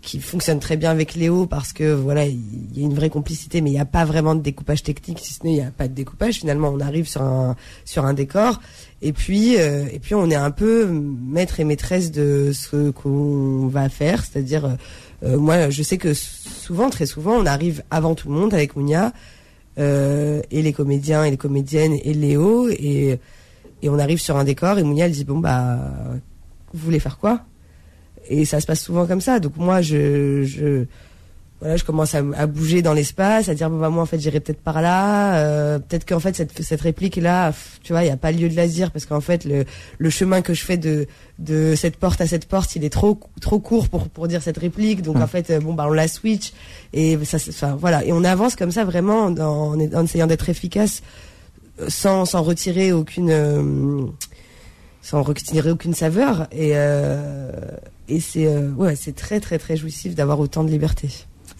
[0.00, 3.60] qui fonctionne très bien avec Léo parce que voilà, il y a une vraie complicité,
[3.60, 5.70] mais il n'y a pas vraiment de découpage technique, si ce n'est il n'y a
[5.70, 6.36] pas de découpage.
[6.36, 8.60] Finalement, on arrive sur un sur un décor
[9.00, 13.66] et puis euh, et puis on est un peu maître et maîtresse de ce qu'on
[13.66, 14.76] va faire, c'est-à-dire
[15.22, 19.12] moi je sais que souvent, très souvent, on arrive avant tout le monde avec Mounia.
[19.76, 23.18] Et les comédiens et les comédiennes et Léo et
[23.82, 25.78] et on arrive sur un décor et Mounia elle dit bon bah
[26.72, 27.42] vous voulez faire quoi?
[28.28, 29.40] Et ça se passe souvent comme ça.
[29.40, 30.84] Donc moi je je
[31.62, 34.40] voilà, je commence à, bouger dans l'espace, à dire bon bah moi en fait j'irai
[34.40, 37.52] peut-être par là, euh, peut-être qu'en fait cette, cette réplique là,
[37.84, 39.64] tu vois, il y a pas lieu de la dire parce qu'en fait le,
[39.96, 41.06] le chemin que je fais de
[41.38, 44.58] de cette porte à cette porte, il est trop trop court pour pour dire cette
[44.58, 45.02] réplique.
[45.02, 45.28] Donc en mmh.
[45.28, 46.52] fait euh, bon bah on la switch
[46.92, 51.00] et ça enfin voilà et on avance comme ça vraiment en, en essayant d'être efficace
[51.80, 54.12] euh, sans sans retirer aucune
[55.00, 56.72] sans retirer aucune saveur et
[58.08, 61.08] et c'est ouais c'est très très très jouissif d'avoir autant de liberté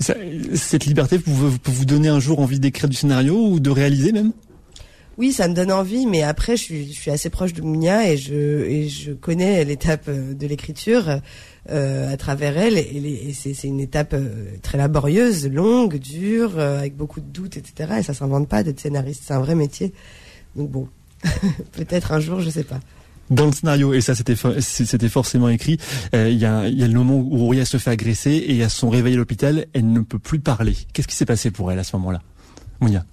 [0.02, 4.32] cette liberté peut vous, donner un jour envie d'écrire du scénario ou de réaliser même?
[5.18, 9.12] Oui, ça me donne envie, mais après, je suis, assez proche de Mounia et je,
[9.12, 11.20] connais l'étape euh, de l'écriture
[11.70, 12.78] euh, à travers elle.
[12.78, 17.96] Et, c'est une étape euh, très laborieuse, longue, dure, avec beaucoup de doutes, etc.
[18.00, 19.92] Et ça s'invente pas d'être scénariste, c'est un vrai métier.
[20.56, 20.88] Donc bon,
[21.72, 22.80] peut-être un jour, je sais pas
[23.32, 25.78] dans le scénario, et ça c'était forcément écrit,
[26.14, 28.68] euh, il y, a, y, a, le moment où Rouria se fait agresser et à
[28.68, 30.76] son réveil à l'hôpital, elle ne peut plus parler.
[30.92, 32.22] Qu'est-ce qui s'est passé pour elle à ce moment-là
[32.80, 33.04] Mounia?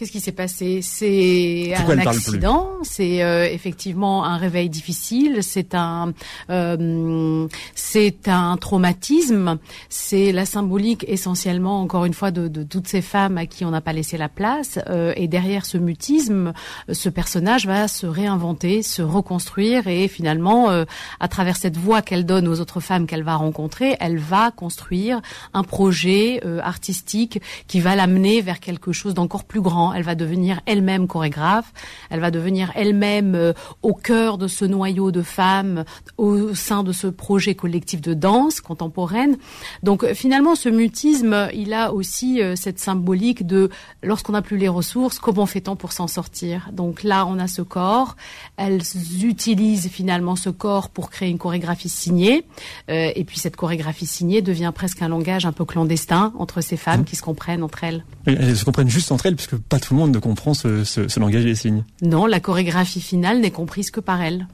[0.00, 0.80] Qu'est-ce qui s'est passé?
[0.82, 6.14] C'est un accident, c'est euh, effectivement un réveil difficile, c'est un
[6.48, 9.58] euh, c'est un traumatisme,
[9.90, 13.72] c'est la symbolique essentiellement encore une fois de, de, toutes ces femmes à qui on
[13.72, 16.54] n'a pas laissé la place euh, et derrière ce mutisme,
[16.90, 22.48] ce personnage va se réinventer, se reconstruire et finalement à travers cette voix qu'elle donne
[22.48, 25.20] aux autres femmes qu'elle va rencontrer, elle va construire
[25.52, 30.60] un projet artistique qui va l'amener vers quelque chose d'encore plus grand elle va devenir
[30.66, 31.72] elle-même chorégraphe,
[32.10, 35.84] elle va devenir elle-même euh, au cœur de ce noyau de femmes,
[36.18, 39.36] au sein de ce projet collectif de danse contemporaine.
[39.82, 43.70] Donc euh, finalement, ce mutisme, il a aussi euh, cette symbolique de
[44.02, 46.70] lorsqu'on n'a plus les ressources, comment fait-on pour s'en sortir?
[46.72, 48.16] Donc là, on a ce corps,
[48.56, 48.82] elles
[49.22, 52.44] utilisent finalement ce corps pour créer une chorégraphie signée,
[52.88, 57.00] et puis cette chorégraphie signée devient presque un langage un peu clandestin entre ces femmes
[57.00, 57.04] mmh.
[57.04, 58.04] qui se comprennent entre elles.
[58.26, 61.20] Elles se comprennent juste entre elles, puisque pas tout le monde ne comprend ce, ce,
[61.20, 61.84] langage des signes.
[62.02, 64.46] Non, la chorégraphie finale n'est comprise que par elle.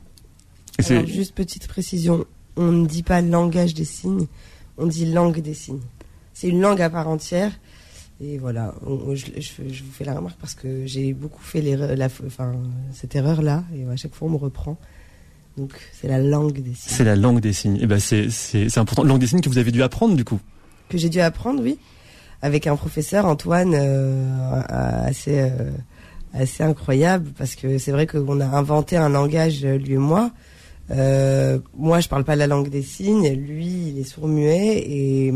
[0.88, 4.26] Alors, juste petite précision, on ne dit pas langage des signes,
[4.78, 5.80] on dit langue des signes.
[6.34, 7.52] C'est une langue à part entière.
[8.20, 8.74] Et voilà,
[9.14, 12.54] je, vous fais la remarque parce que j'ai beaucoup fait la, enfin,
[12.92, 14.78] cette erreur-là, et à chaque fois on me reprend.
[15.58, 16.94] Donc c'est la langue des signes.
[16.96, 17.76] C'est la langue des signes.
[17.76, 19.04] Et eh ben c'est important.
[19.04, 20.40] Langue des signes que vous avez dû apprendre du coup.
[20.88, 21.78] Que j'ai dû apprendre, oui
[22.42, 25.70] avec un professeur Antoine euh, assez euh,
[26.34, 30.30] assez incroyable parce que c'est vrai qu'on a inventé un langage lui et moi.
[30.92, 33.28] Euh, moi, je parle pas la langue des signes.
[33.32, 35.32] Lui, il est sourd-muet et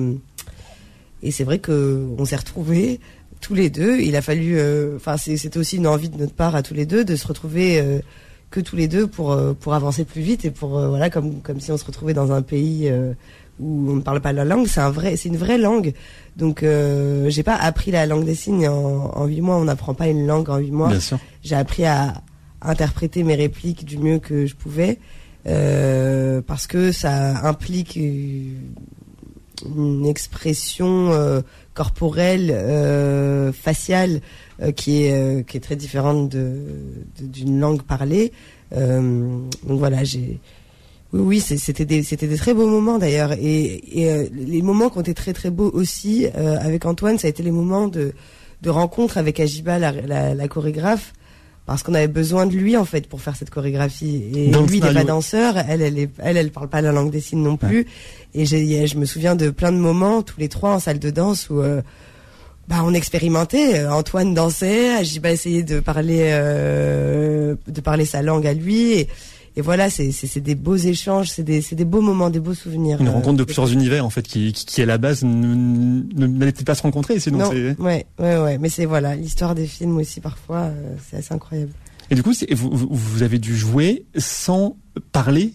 [1.23, 3.01] et c'est vrai que on s'est retrouvés
[3.41, 3.99] tous les deux.
[4.01, 4.59] Il a fallu,
[4.97, 7.83] enfin, c'était aussi une envie de notre part à tous les deux de se retrouver
[8.51, 11.73] que tous les deux pour pour avancer plus vite et pour voilà comme comme si
[11.73, 12.91] on se retrouvait dans un pays
[13.61, 15.93] où on ne parle pas la langue, c'est un vrai, c'est une vraie langue.
[16.37, 19.57] Donc, euh, j'ai pas appris la langue des signes en huit mois.
[19.57, 20.93] On n'apprend pas une langue en huit mois.
[21.43, 22.15] J'ai appris à
[22.63, 24.99] interpréter mes répliques du mieux que je pouvais,
[25.47, 27.99] euh, parce que ça implique
[29.65, 31.41] une expression euh,
[31.75, 34.21] corporelle, euh, faciale,
[34.63, 36.65] euh, qui est qui est très différente de
[37.21, 38.33] d'une langue parlée.
[38.73, 40.41] donc voilà, j'ai
[41.13, 43.33] oui, oui, c'était des, c'était des très beaux moments d'ailleurs.
[43.33, 47.27] Et, euh, les moments qui ont été très très beaux aussi euh, avec Antoine, ça
[47.27, 48.13] a été les moments de,
[48.63, 49.93] de rencontre avec Ajiba, la,
[50.35, 51.13] la, chorégraphe,
[51.67, 54.23] parce qu'on avait besoin de lui en fait pour faire cette chorégraphie.
[54.35, 57.11] Et lui, il n'est pas danseur, elle, elle, est, elle, elle parle pas la langue
[57.11, 57.87] des signes non plus.
[58.35, 61.11] Et j'ai, je me souviens de plein de moments, tous les trois en salle de
[61.11, 61.83] danse où euh,
[62.69, 63.85] bah, on expérimentait.
[63.85, 68.93] Antoine dansait, Ajiba essayait de parler, de parler sa langue à lui.
[68.93, 69.09] Et,
[69.57, 73.01] et voilà, c'est des beaux échanges, c'est des, des, beaux moments, des beaux souvenirs.
[73.01, 76.77] Une euh, rencontre de plusieurs univers en fait, qui, qui, à la base n'allait pas
[76.77, 77.19] se rencontrer.
[77.19, 78.59] Sinon, non, ouais, ouais, ouais.
[78.59, 81.73] Mais c'est voilà, l'histoire des films aussi parfois, euh, c'est assez incroyable.
[82.11, 84.77] Et du coup, vous, vous avez dû jouer sans
[85.11, 85.53] parler,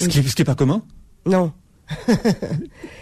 [0.00, 0.82] ce qui, ce qui est pas commun.
[1.26, 1.52] Non.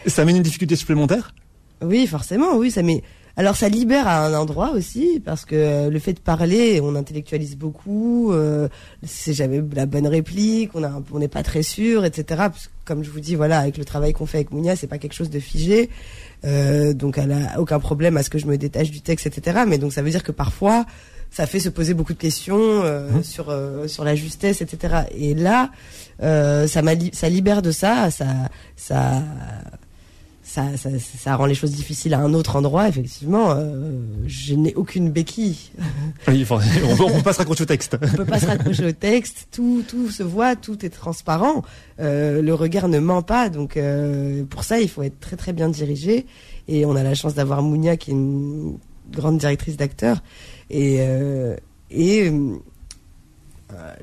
[0.07, 1.35] ça amène une difficulté supplémentaire?
[1.83, 3.03] Oui, forcément, oui, ça met
[3.37, 6.95] alors ça libère à un endroit aussi parce que euh, le fait de parler, on
[6.95, 8.33] intellectualise beaucoup.
[8.33, 8.69] Euh,
[9.03, 12.45] si j'avais la bonne réplique, on a, on n'est pas très sûr, etc.
[12.85, 15.15] comme je vous dis, voilà, avec le travail qu'on fait avec Mounia, c'est pas quelque
[15.15, 15.91] chose de figé.
[16.45, 19.65] Euh, donc elle a aucun problème à ce que je me détache du texte, etc.
[19.67, 20.87] Mais donc ça veut dire que parfois
[21.33, 23.23] ça fait se poser beaucoup de questions euh, mmh.
[23.25, 23.53] sur
[23.89, 25.07] sur la justesse, etc.
[25.17, 25.71] Et là,
[26.21, 26.83] ça,
[27.13, 28.27] ça libère de ça, ça
[28.77, 29.23] ça
[30.45, 33.93] ça, ça, ça, rend les choses difficiles à un autre endroit, effectivement, euh,
[34.27, 35.57] je n'ai aucune béquille.
[36.29, 37.97] Oui, on peut, peut pas se raccrocher au texte.
[38.01, 41.63] on peut pas se raccrocher au texte, tout, tout se voit, tout est transparent,
[41.99, 45.53] euh, le regard ne ment pas, donc euh, pour ça, il faut être très très
[45.53, 46.27] bien dirigé,
[46.69, 48.79] et on a la chance d'avoir Mounia qui est une
[49.11, 50.23] grande directrice d'acteurs,
[50.71, 51.01] et,
[51.91, 52.33] et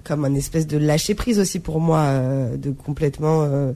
[0.03, 2.19] comme un espèce de lâcher prise aussi pour moi,
[2.55, 3.73] de complètement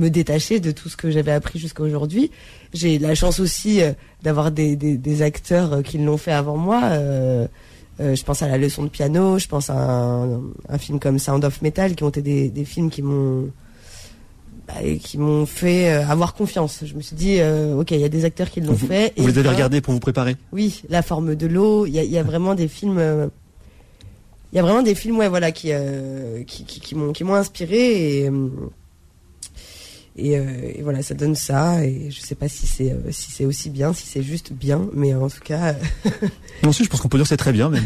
[0.00, 2.30] me détacher de tout ce que j'avais appris jusqu'à aujourd'hui.
[2.72, 3.92] J'ai la chance aussi euh,
[4.22, 6.80] d'avoir des, des, des, acteurs euh, qui l'ont fait avant moi.
[6.84, 7.46] Euh,
[8.00, 11.18] euh, je pense à la leçon de piano, je pense à un, un film comme
[11.18, 13.50] Sound of Metal, qui ont été des, des films qui m'ont
[14.66, 16.82] bah, qui m'ont fait avoir confiance.
[16.84, 17.40] Je me suis dit,
[17.76, 19.12] ok, il y a des acteurs qui l'ont fait.
[19.18, 20.36] Vous les avez regardés pour vous préparer?
[20.52, 21.86] Oui, La forme de l'eau.
[21.86, 23.30] Il y a, y a, vraiment des films.
[24.52, 25.72] Il y a vraiment des films, ouais, voilà, qui
[26.46, 28.30] qui, qui, qui m'ont qui m'ont inspiré et
[30.20, 30.44] et, euh,
[30.76, 31.84] et, voilà, ça donne ça.
[31.84, 34.86] Et je sais pas si c'est euh, si c'est aussi bien, si c'est juste bien,
[34.94, 35.74] mais en tout cas.
[36.62, 37.70] non, si, je pense qu'on peut dire c'est très bien.
[37.70, 37.84] Même.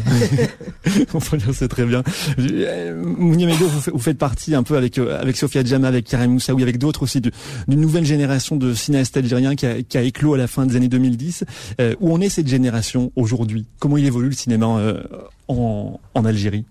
[1.15, 2.03] on peut dire c'est très bien.
[2.39, 6.07] Euh, Mounia Medo, vous, vous, faites partie un peu avec euh, avec Sofia Djama, avec
[6.07, 7.33] Karim Moussaoui, avec d'autres aussi d'une
[7.81, 10.89] nouvelle génération de cinéastes algériens qui a, qui a, éclos à la fin des années
[10.89, 11.45] 2010.
[11.81, 13.67] Euh, où en est cette génération aujourd'hui?
[13.79, 14.67] Comment il évolue le cinéma
[15.49, 16.65] en, en Algérie?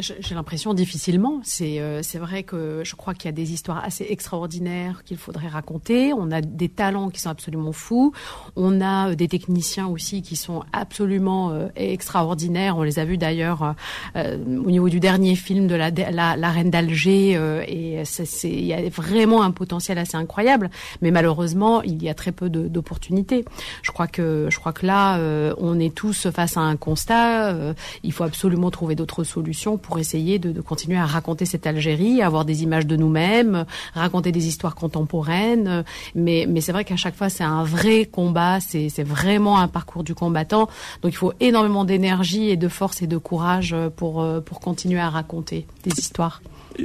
[0.00, 1.40] J'ai l'impression difficilement.
[1.44, 5.48] C'est euh, vrai que je crois qu'il y a des histoires assez extraordinaires qu'il faudrait
[5.48, 6.12] raconter.
[6.12, 8.12] On a des talents qui sont absolument fous.
[8.56, 12.76] On a euh, des techniciens aussi qui sont absolument euh, extraordinaires.
[12.76, 13.74] On les a vus d'ailleurs
[14.16, 17.36] euh, au niveau du dernier film de la la, la Reine d'Alger.
[17.36, 18.02] Euh, et
[18.44, 20.70] il y a vraiment un potentiel assez incroyable.
[21.02, 23.44] Mais malheureusement, il y a très peu d'opportunités.
[23.82, 27.54] Je crois que je crois que là, euh, on est tous face à un constat.
[28.02, 32.44] il faut absolument trouver d'autres solutions pour essayer de, continuer à raconter cette Algérie, avoir
[32.44, 35.84] des images de nous-mêmes, raconter des histoires contemporaines.
[36.14, 40.14] Mais, c'est vrai qu'à chaque fois, c'est un vrai combat, c'est vraiment un parcours du
[40.14, 40.68] combattant.
[41.02, 45.10] Donc il faut énormément d'énergie et de force et de courage pour, pour continuer à
[45.10, 46.40] raconter des histoires.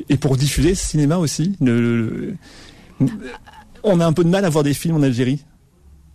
[0.10, 1.56] Et pour diffuser ce cinéma aussi.
[3.84, 5.44] On a un peu de mal à voir des films en Algérie?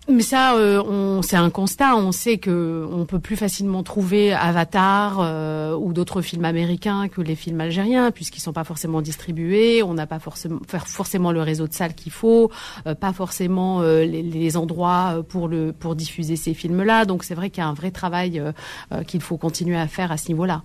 [0.09, 1.97] Mais ça, euh, on, c'est un constat.
[1.97, 7.23] On sait que on peut plus facilement trouver Avatar euh, ou d'autres films américains que
[7.23, 9.83] les films algériens, puisqu'ils sont pas forcément distribués.
[9.83, 12.51] On n'a pas forcément forcément le réseau de salles qu'il faut,
[12.87, 17.07] euh, pas forcément euh, les, les, endroits pour le pour diffuser ces films-là.
[17.07, 20.13] Donc c'est vrai qu'il y a un vrai travail euh, qu'il faut continuer à faire
[20.13, 20.63] à ce niveau-là.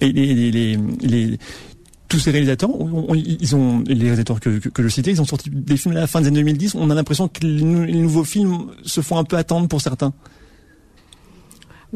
[0.00, 1.38] Et les, les, les,
[2.08, 2.70] tous ces réalisateurs,
[3.14, 6.20] ils ont les réalisateurs que, je citais, ils ont sorti des films à la fin
[6.20, 6.74] des années 2010.
[6.76, 10.12] On a l'impression que les, nouveaux films se font un peu attendre pour certains.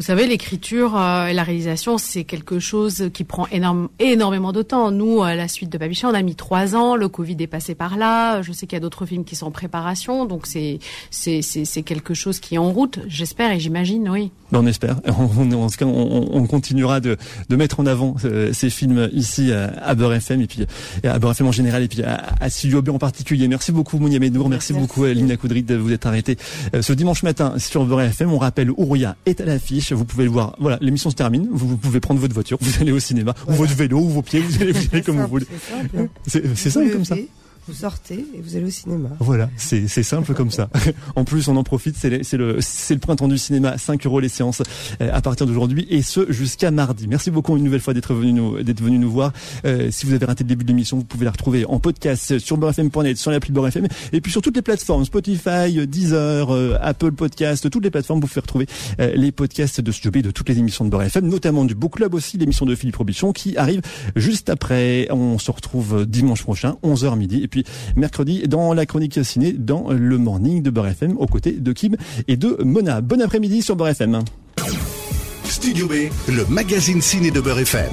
[0.01, 4.62] Vous savez, l'écriture euh, et la réalisation, c'est quelque chose qui prend énorme, énormément de
[4.62, 4.90] temps.
[4.90, 6.96] Nous, à la suite de Babicha, on a mis trois ans.
[6.96, 8.40] Le Covid est passé par là.
[8.40, 10.24] Je sais qu'il y a d'autres films qui sont en préparation.
[10.24, 10.78] Donc, c'est
[11.11, 14.30] c'est c'est quelque chose qui est en route, j'espère et j'imagine, oui.
[14.53, 14.96] Ben, on espère.
[15.07, 17.16] On, en tout cas, on, on continuera de,
[17.48, 20.66] de, mettre en avant euh, ces films ici à, Beurre FM et puis
[21.05, 23.46] à Beurre FM en général et puis à, à Studio B en particulier.
[23.48, 26.36] Merci beaucoup Mounia Medour, merci, merci, beaucoup Lina Koudrit de vous être arrêtée
[26.74, 28.32] euh, ce dimanche matin sur Beurre FM.
[28.32, 30.57] On rappelle Ouria est à l'affiche vous pouvez le voir.
[30.59, 31.49] Voilà, l'émission se termine.
[31.51, 33.53] Vous, vous, pouvez prendre votre voiture, vous allez au cinéma, voilà.
[33.53, 35.47] ou votre vélo, ou vos pieds, vous allez, vous allez comme simple, vous voulez.
[36.55, 37.16] C'est simple comme ça
[37.66, 39.11] vous sortez et vous allez au cinéma.
[39.20, 40.68] Voilà, c'est simple comme ça.
[41.16, 44.62] en plus, on en profite, c'est le, le, printemps du cinéma, 5 euros les séances
[45.00, 47.06] euh, à partir d'aujourd'hui et ce jusqu'à mardi.
[47.08, 49.32] Merci beaucoup une nouvelle fois d'être venu nous d'être venu nous voir.
[49.64, 52.38] Euh, si vous avez raté le début de l'émission, vous pouvez la retrouver en podcast
[52.38, 56.76] sur beurrefm.net, sur l'appli Beurre FM et puis sur toutes les plateformes Spotify, Deezer, euh,
[56.80, 58.66] Apple Podcast, toutes les plateformes vous pouvez retrouver
[59.00, 61.74] euh, les podcasts de Studio B de toutes les émissions de Beurre FM, notamment du
[61.74, 63.82] Book Club aussi, l'émission de Philippe Robichon qui arrive
[64.16, 65.08] juste après.
[65.11, 67.59] On se retrouve dimanche prochain, 11h midi et puis
[67.96, 71.96] mercredi dans la chronique ciné dans le morning de Beurre FM aux côtés de Kim
[72.28, 73.00] et de Mona.
[73.00, 74.20] Bon après-midi sur Beurre FM.
[75.44, 75.92] Studio B,
[76.28, 77.90] le magazine ciné de Beurre FM.